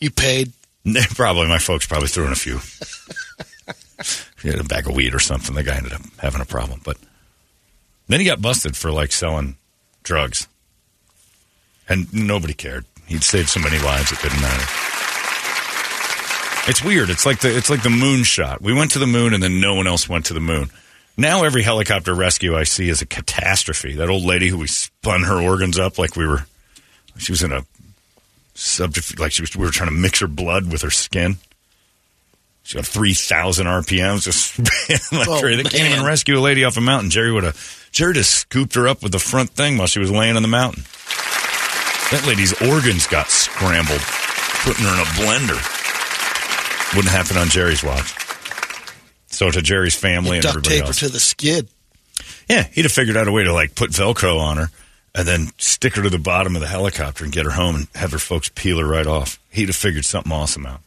[0.00, 0.52] You paid.
[1.14, 2.60] Probably my folks probably threw in a few.
[4.42, 5.54] he had a bag of weed or something.
[5.54, 6.96] The guy ended up having a problem, but
[8.08, 9.56] then he got busted for like selling
[10.02, 10.48] drugs,
[11.88, 12.84] and nobody cared.
[13.06, 14.64] He'd saved so many lives it didn't matter.
[16.66, 17.10] It's weird.
[17.10, 18.62] It's like the it's like the moon shot.
[18.62, 20.70] We went to the moon, and then no one else went to the moon.
[21.16, 23.94] Now every helicopter rescue I see is a catastrophe.
[23.94, 26.46] That old lady who we spun her organs up like we were,
[27.18, 27.64] she was in a
[28.54, 31.36] subject like she was we were trying to mix her blood with her skin.
[32.82, 34.58] Three thousand RPMs just
[35.12, 35.40] like Oh.
[35.40, 37.10] They can't even rescue a lady off a mountain.
[37.10, 40.10] Jerry would have Jerry just scooped her up with the front thing while she was
[40.10, 40.82] laying on the mountain.
[42.10, 44.00] That lady's organs got scrambled,
[44.64, 46.94] putting her in a blender.
[46.96, 48.14] Wouldn't happen on Jerry's watch.
[49.28, 50.98] So to Jerry's family and everybody tape her else.
[51.00, 51.68] to the skid.
[52.48, 54.68] Yeah, he'd have figured out a way to like put Velcro on her
[55.14, 57.88] and then stick her to the bottom of the helicopter and get her home and
[57.94, 59.40] have her folks peel her right off.
[59.50, 60.80] He'd have figured something awesome out.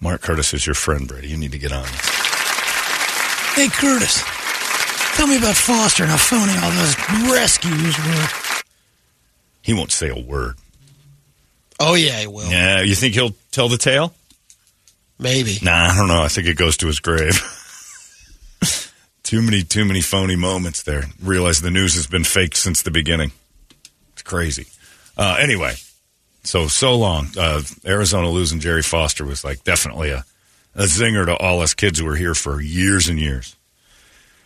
[0.00, 1.28] Mark Curtis is your friend, Brady.
[1.28, 1.86] You need to get on.
[3.54, 4.22] Hey, Curtis,
[5.16, 8.28] tell me about Foster and how phony all those rescues were.
[9.62, 10.56] He won't say a word.
[11.80, 12.50] Oh yeah, he will.
[12.50, 14.12] Yeah, you think he'll tell the tale?
[15.18, 15.58] Maybe.
[15.62, 16.22] Nah, I don't know.
[16.22, 17.40] I think it goes to his grave.
[19.22, 21.04] too many, too many phony moments there.
[21.22, 23.32] Realize the news has been faked since the beginning.
[24.12, 24.66] It's crazy.
[25.16, 25.74] Uh, anyway,
[26.44, 27.28] so so long.
[27.36, 30.24] Uh, Arizona losing Jerry Foster was like definitely a,
[30.74, 33.56] a zinger to all us kids who were here for years and years.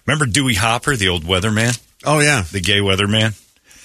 [0.06, 3.34] Remember Dewey Hopper, the old weatherman, Oh yeah, the gay weatherman?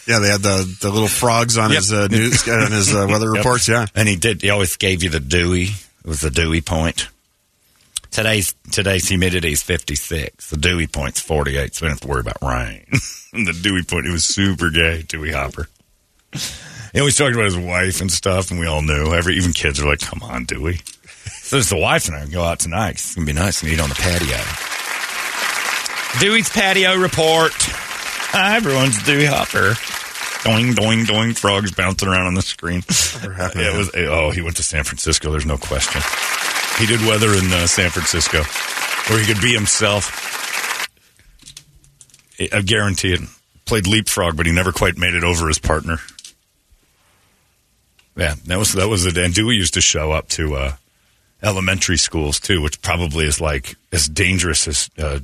[0.07, 0.19] yeah.
[0.19, 1.77] They had the the little frogs on Yep.
[1.79, 3.37] his uh, news on his uh, weather Yep.
[3.37, 3.67] reports.
[3.67, 4.41] Yeah, And he did.
[4.41, 5.63] He always gave you the Dewey.
[5.63, 7.09] It was the Dewey point.
[8.11, 10.49] Today's today's humidity is fifty six.
[10.51, 11.73] The Dewey point's forty eight.
[11.75, 12.85] So we don't have to worry about rain.
[13.33, 15.01] the Dewey point, he was super gay.
[15.01, 15.67] Dewey Hopper.
[16.93, 19.13] He always talked about his wife and stuff, and we all knew.
[19.13, 20.79] Every even kids are like, "Come on, Dewey."
[21.41, 22.91] So there's the wife and I go out tonight.
[22.91, 24.39] It's gonna be nice and eat on the patio.
[26.19, 27.53] Dewey's patio report.
[28.31, 29.75] Hi, everyone's Dewey Hopper.
[30.43, 31.33] Doing, doing, doing.
[31.33, 32.83] Frogs bouncing around on the screen.
[33.23, 33.89] Yeah, it was.
[33.95, 35.31] Oh, he went to San Francisco.
[35.31, 36.01] There's no question.
[36.79, 38.43] He did weather in uh, San Francisco,
[39.09, 40.11] where he could be himself.
[42.39, 43.21] I I guarantee it.
[43.65, 45.99] Played leapfrog, but he never quite made it over his partner.
[48.15, 50.73] Yeah, that was that was the and Dewey used to show up to uh,
[51.41, 55.19] elementary schools too, which probably is like as dangerous as uh,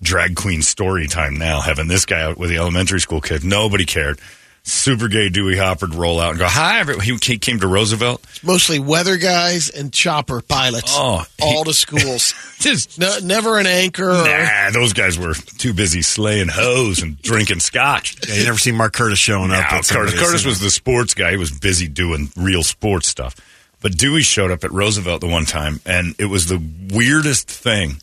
[0.00, 1.60] drag queen story time now.
[1.60, 4.20] Having this guy out with the elementary school kid, nobody cared.
[4.68, 7.66] Super gay Dewey Hopper to roll out and go, "Hi." every-" He he came to
[7.66, 8.22] Roosevelt.
[8.42, 10.92] Mostly weather guys and chopper pilots.
[10.94, 12.34] Oh, all the schools.
[12.58, 14.10] Just no, never an anchor.
[14.10, 18.16] or- nah, those guys were too busy slaying hoes and drinking scotch.
[18.28, 19.72] Yeah, you never see Mark Curtis showing up.
[19.72, 21.30] At Curtis, Curtis was the sports guy.
[21.30, 23.36] He was busy doing real sports stuff.
[23.82, 26.60] But Dewey showed up at Roosevelt the one time, and it was the
[26.90, 27.96] weirdest thing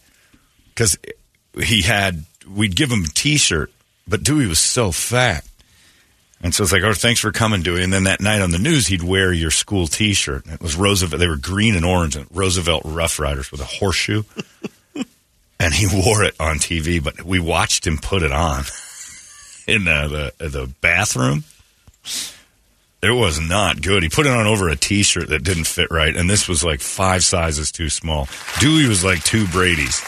[0.70, 0.98] because
[1.62, 3.72] he had we'd give him a T-shirt,
[4.08, 5.44] but Dewey was so fat,
[6.44, 7.84] and so it's like, oh, thanks for coming, Dewey.
[7.84, 10.46] And then that night on the news, he'd wear your school T-shirt.
[10.46, 11.20] And it was Roosevelt.
[11.20, 14.24] They were green and orange, and Roosevelt Rough Riders with a horseshoe.
[15.60, 18.64] and he wore it on TV, but we watched him put it on
[19.68, 21.46] in uh, the the bathroom.
[23.02, 24.04] It was not good.
[24.04, 26.82] He put it on over a T-shirt that didn't fit right, and this was like
[26.82, 28.28] five sizes too small.
[28.60, 30.02] Dewey was like two Brady's,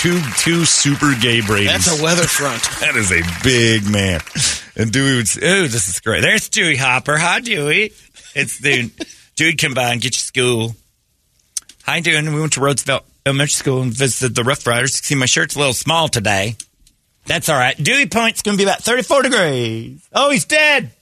[0.00, 1.86] two two super gay Brady's.
[1.86, 2.62] That's a weather front.
[2.80, 4.20] That is a big man.
[4.78, 6.20] And Dewey would say, oh, this is great.
[6.20, 7.18] There's Dewey Hopper.
[7.18, 7.92] Hi, Dewey.
[8.36, 8.90] It's the
[9.34, 10.76] dude, come by and get you school.
[11.84, 12.22] Hi, Dewey.
[12.22, 14.94] We went to Roosevelt Elementary School and visited the Rough Riders.
[14.94, 16.56] See, my shirt's a little small today.
[17.26, 17.76] That's all right.
[17.76, 20.08] Dewey Point's going to be about 34 degrees.
[20.12, 20.92] Oh, he's dead.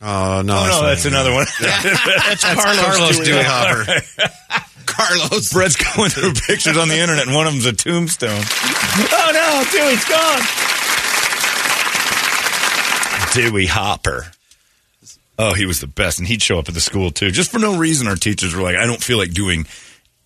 [0.00, 0.54] Oh no!
[0.54, 1.44] Oh, no, that's another one.
[1.60, 3.84] That's Carlos, Carlos Dewey Dewey Hopper.
[3.84, 4.74] Hopper.
[4.86, 5.52] Carlos.
[5.52, 8.40] Brett's going through pictures on the internet, and one of them's a tombstone.
[8.40, 9.64] Oh, no.
[9.72, 10.77] Dewey's gone.
[13.38, 14.26] Dewey Hopper.
[15.38, 16.18] Oh, he was the best.
[16.18, 17.30] And he'd show up at the school, too.
[17.30, 19.66] Just for no reason, our teachers were like, I don't feel like doing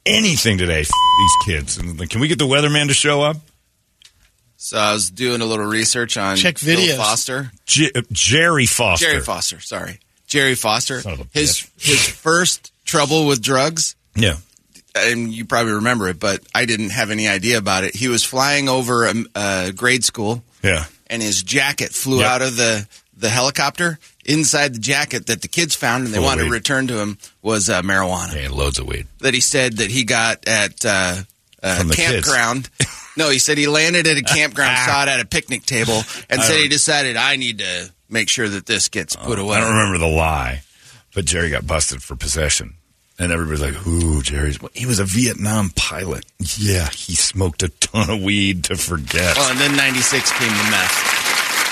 [0.06, 0.80] anything today.
[0.80, 1.76] F- these kids.
[1.78, 3.36] And like, can we get the weatherman to show up?
[4.56, 6.96] So I was doing a little research on Check Bill videos.
[6.96, 7.50] Foster.
[7.66, 9.06] J- uh, Jerry Foster.
[9.06, 9.98] Jerry Foster, sorry.
[10.26, 11.00] Jerry Foster.
[11.00, 11.86] Son of a His bitch.
[11.88, 14.36] his first trouble with drugs, Yeah.
[14.94, 17.94] and you probably remember it, but I didn't have any idea about it.
[17.96, 20.84] He was flying over a, a grade school, Yeah.
[21.08, 22.30] and his jacket flew Yep.
[22.30, 22.86] out of the
[23.16, 23.98] the helicopter.
[24.24, 26.54] Inside the jacket that the kids found, and they Full wanted to weed.
[26.56, 29.08] return to him, was uh, marijuana Yeah, loads of weed.
[29.18, 31.16] that he said that he got at uh,
[31.60, 32.24] a From the kids.
[32.26, 32.70] campground.
[33.16, 36.40] no, he said he landed at a campground, saw it at a picnic table, and
[36.40, 39.56] I said he decided I need to make sure that this gets put away.
[39.56, 40.62] I don't remember the lie,
[41.14, 42.74] but Jerry got busted for possession.
[43.18, 44.58] And everybody's like, ooh, Jerry's.
[44.72, 46.24] He was a Vietnam pilot.
[46.58, 49.36] Yeah, he smoked a ton of weed to forget.
[49.36, 51.21] Well, and then '96 came the meth.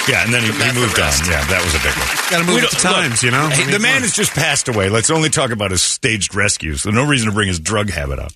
[0.09, 1.23] Yeah, and then he, he moved arrest.
[1.25, 1.31] on.
[1.31, 2.09] Yeah, that was a big one.
[2.31, 3.49] Gotta move We with the times, you know?
[3.49, 4.89] hey, I mean, the man come has just passed away.
[4.89, 6.83] Let's only talk about his staged rescues.
[6.83, 8.33] So no reason to bring his drug habit up.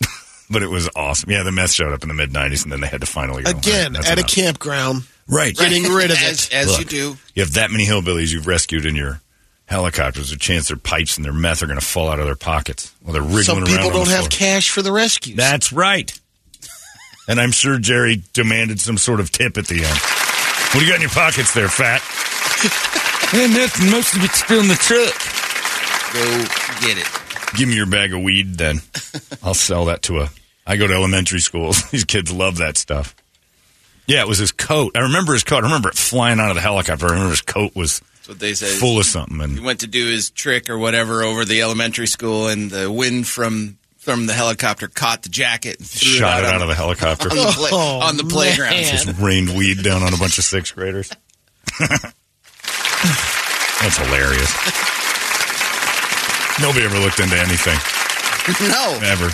[0.50, 1.30] but it was awesome.
[1.30, 3.42] Yeah, the meth showed up in the mid '90s, and then they had to finally
[3.42, 3.50] go.
[3.50, 5.56] Again, "All right, that's at a campground, Right.
[5.56, 6.52] getting rid of as, it.
[6.54, 7.16] as you Look, do.
[7.34, 9.20] You have that many hillbillies you've rescued in your
[9.66, 10.28] helicopters.
[10.28, 12.36] There's a chance their pipes and their meth are going to fall out of their
[12.36, 13.66] pockets while they're wriggling Some around.
[13.66, 14.28] people on the don't have floor.
[14.28, 15.36] cash for the rescues.
[15.36, 16.12] That's right.
[17.26, 19.98] And I'm sure Jerry demanded some sort of tip at the end.
[20.74, 22.02] What do you got in your pockets there, fat?
[23.34, 23.90] and nothing.
[23.92, 25.14] Most of it's still in the truck.
[26.12, 27.56] Go get it.
[27.56, 28.80] Give me your bag of weed, then.
[29.42, 30.30] I'll sell that to a.
[30.66, 31.82] I go to elementary schools.
[31.90, 33.14] These kids love that stuff.
[34.08, 34.96] Yeah, it was his coat.
[34.96, 35.58] I remember his coat.
[35.62, 37.06] I remember it flying out of the helicopter.
[37.06, 38.66] I remember his coat was That's what they say.
[38.66, 39.40] full of something.
[39.40, 42.90] And He went to do his trick or whatever over the elementary school, and the
[42.90, 46.62] wind from from the helicopter caught the jacket and threw shot it it out, out
[46.62, 47.30] of the helicopter.
[47.30, 48.70] on the, play, Oh, on the playground.
[48.70, 48.84] man.
[48.84, 51.10] Just rained weed down on a bunch of sixth graders.
[51.78, 52.12] That's
[53.98, 54.52] hilarious.
[56.60, 57.78] Nobody ever looked into anything
[58.68, 59.30] no, ever.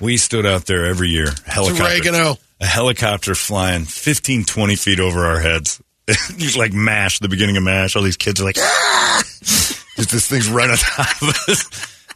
[0.00, 1.28] We stood out there every year.
[1.28, 2.36] It's Helicopter, oregano.
[2.60, 5.80] a helicopter flying 15, 20 feet over our heads.
[6.36, 7.96] Just like MASH, the beginning of MASH.
[7.96, 9.22] All these kids are like, ah!
[9.96, 11.64] Just this thing's right on top of us.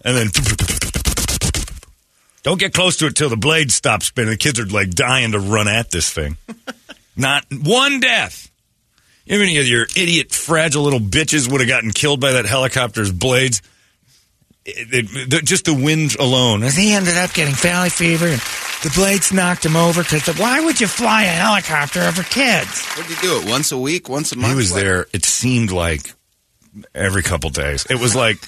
[0.05, 0.28] And then,
[2.49, 4.30] don't get close to it till the blade stops spinning.
[4.30, 6.36] The kids are like dying to run at this thing.
[7.16, 8.51] Not one death.
[9.26, 13.12] If any of your idiot, fragile little bitches would have gotten killed by that helicopter's
[13.12, 13.61] blades.
[14.64, 16.62] It- it- the- just the wind alone.
[16.62, 18.40] He ended up getting valley fever, and
[18.82, 20.03] the blades knocked him over.
[20.03, 22.82] Because why would you fly a helicopter over kids?
[22.96, 24.53] what did you do it once a week, once a month?
[24.53, 24.80] He was What?
[24.80, 25.07] there.
[25.12, 26.14] It seemed like
[26.94, 27.84] every couple days.
[27.90, 28.38] It was like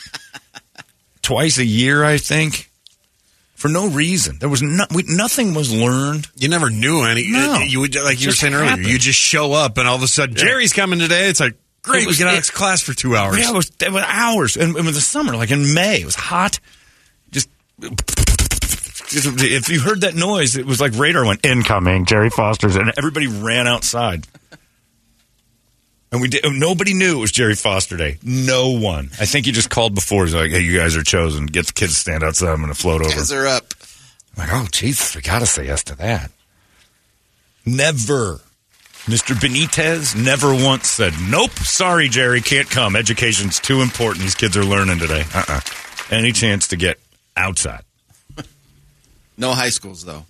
[1.23, 2.70] twice a year, I think,
[3.61, 4.39] for no reason.
[4.39, 6.27] There was no, we, nothing was learned.
[6.35, 7.31] You never knew any.
[7.31, 7.59] No.
[7.59, 8.77] You would like you were Just saying earlier.
[8.77, 11.29] You just show up, and all of a sudden, Jerry's coming today.
[11.29, 12.05] It's like great.
[12.05, 13.39] It was- we get out it- of class for two hours.
[13.39, 16.01] Yeah, it was, it was hours, and it was the summer, like in May.
[16.01, 16.59] It was hot.
[17.31, 17.49] Just.
[17.81, 22.07] just- If you heard that noise, it was like radar went incoming.
[22.07, 24.27] Jerry Foster's, and everybody ran outside.
[26.13, 26.45] And we did.
[26.45, 28.19] Nobody knew it was Jerry Foster Day.
[28.23, 29.11] No one.
[29.21, 30.25] I think he just called before.
[30.25, 31.47] He's like, "Hey, you guys are chosen.
[31.47, 32.49] Get the kids to stand outside.
[32.49, 33.75] I'm going to float over." Guys are up.
[34.37, 36.31] I'm like, oh, Jesus, we got to say yes to that.
[37.67, 38.41] Never.
[39.07, 39.35] Mr.
[39.35, 42.97] Benitez never once said, "Nope, sorry, Jerry, can't come.
[42.97, 44.23] Education's too important.
[44.23, 45.61] These kids are learning today." Uh-uh.
[46.11, 46.99] Any chance to get
[47.37, 47.83] outside?
[49.37, 50.27] No high schools though.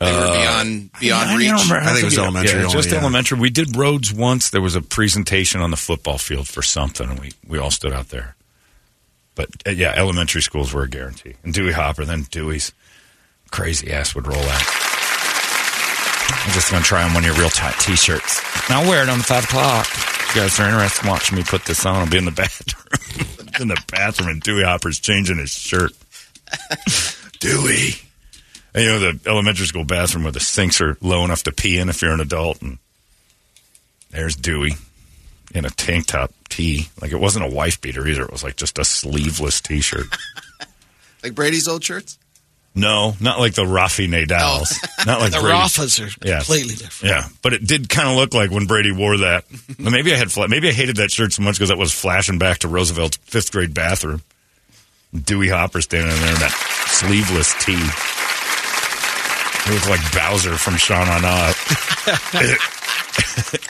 [0.00, 1.48] They were beyond beyond I reach.
[1.48, 1.84] don't remember.
[1.88, 2.98] I think it was elementary Yeah, only, just yeah.
[3.00, 3.38] elementary.
[3.38, 4.48] We did roads once.
[4.50, 7.92] There was a presentation on the football field for something, and we, we all stood
[7.92, 8.34] out there.
[9.34, 11.34] But uh, yeah, elementary schools were a guarantee.
[11.44, 12.72] And Dewey Hopper, then Dewey's
[13.50, 14.62] crazy ass would roll out.
[16.32, 18.40] I'm just going to try on one of your real tight t shirts.
[18.70, 19.86] I'll wear it on the 5 o'clock.
[19.90, 22.30] If you guys are interested in watching me put this on, I'll be in the
[22.30, 23.36] bathroom.
[23.60, 25.92] in the bathroom, and Dewey Hopper's changing his shirt.
[27.40, 27.90] Dewey.
[28.74, 31.78] And, you know, the elementary school bathroom where the sinks are low enough to pee
[31.78, 32.62] in if you're an adult.
[32.62, 32.78] And
[34.10, 34.74] there's Dewey
[35.54, 36.88] in a tank top tee.
[37.00, 38.22] Like, it wasn't a wife beater either.
[38.22, 40.06] It was like just a sleeveless t shirt.
[41.22, 42.18] Like Brady's old shirts.
[42.74, 44.72] No, not like the Rafi Nadals.
[44.72, 45.04] Oh.
[45.04, 45.54] Not like The Brady.
[45.54, 46.38] Rafas are Yeah.
[46.38, 47.12] completely different.
[47.14, 49.44] Yeah, but it did kind of look like when Brady wore that.
[49.78, 52.38] Maybe I had fla- maybe I hated that shirt so much because that was flashing
[52.38, 54.22] back to Roosevelt's fifth grade bathroom.
[55.14, 57.74] Dewey Hopper standing in there in that sleeveless tee.
[59.64, 61.48] He looked like Bowser from Sha Na Na.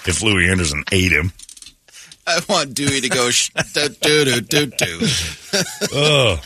[0.06, 1.32] if Louie Anderson ate him.
[2.26, 5.08] I want Dewey to go sh- do do do do do.
[5.94, 6.38] Ugh.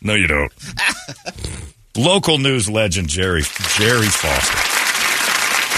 [0.00, 0.52] No, you don't.
[1.96, 3.42] Local news legend Jerry
[3.76, 4.58] Jerry Foster.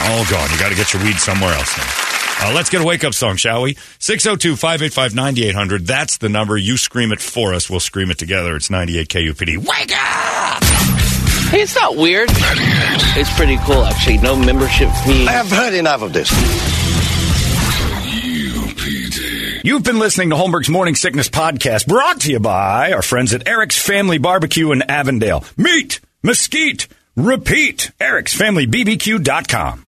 [0.04, 0.50] All gone.
[0.50, 2.48] You got to get your weed somewhere else now.
[2.48, 3.76] Uh, let's get a wake up song, shall we?
[4.00, 5.86] 602 585 9800.
[5.86, 6.56] That's the number.
[6.56, 7.70] You scream it for us.
[7.70, 8.56] We'll scream it together.
[8.56, 9.58] It's 98 KUPD.
[9.58, 10.73] Wake up!
[11.50, 12.28] Hey, it's not weird.
[13.16, 14.18] It's pretty cool, actually.
[14.18, 15.26] No membership fee.
[15.28, 16.30] I have heard enough of this.
[18.24, 19.60] UPD.
[19.64, 23.46] You've been listening to Holmberg's Morning Sickness Podcast, brought to you by our friends at
[23.46, 25.44] Eric's Family Barbecue in Avondale.
[25.56, 27.92] Meet, mesquite, repeat.
[28.00, 29.82] Eric'sFamilyBBQ.com.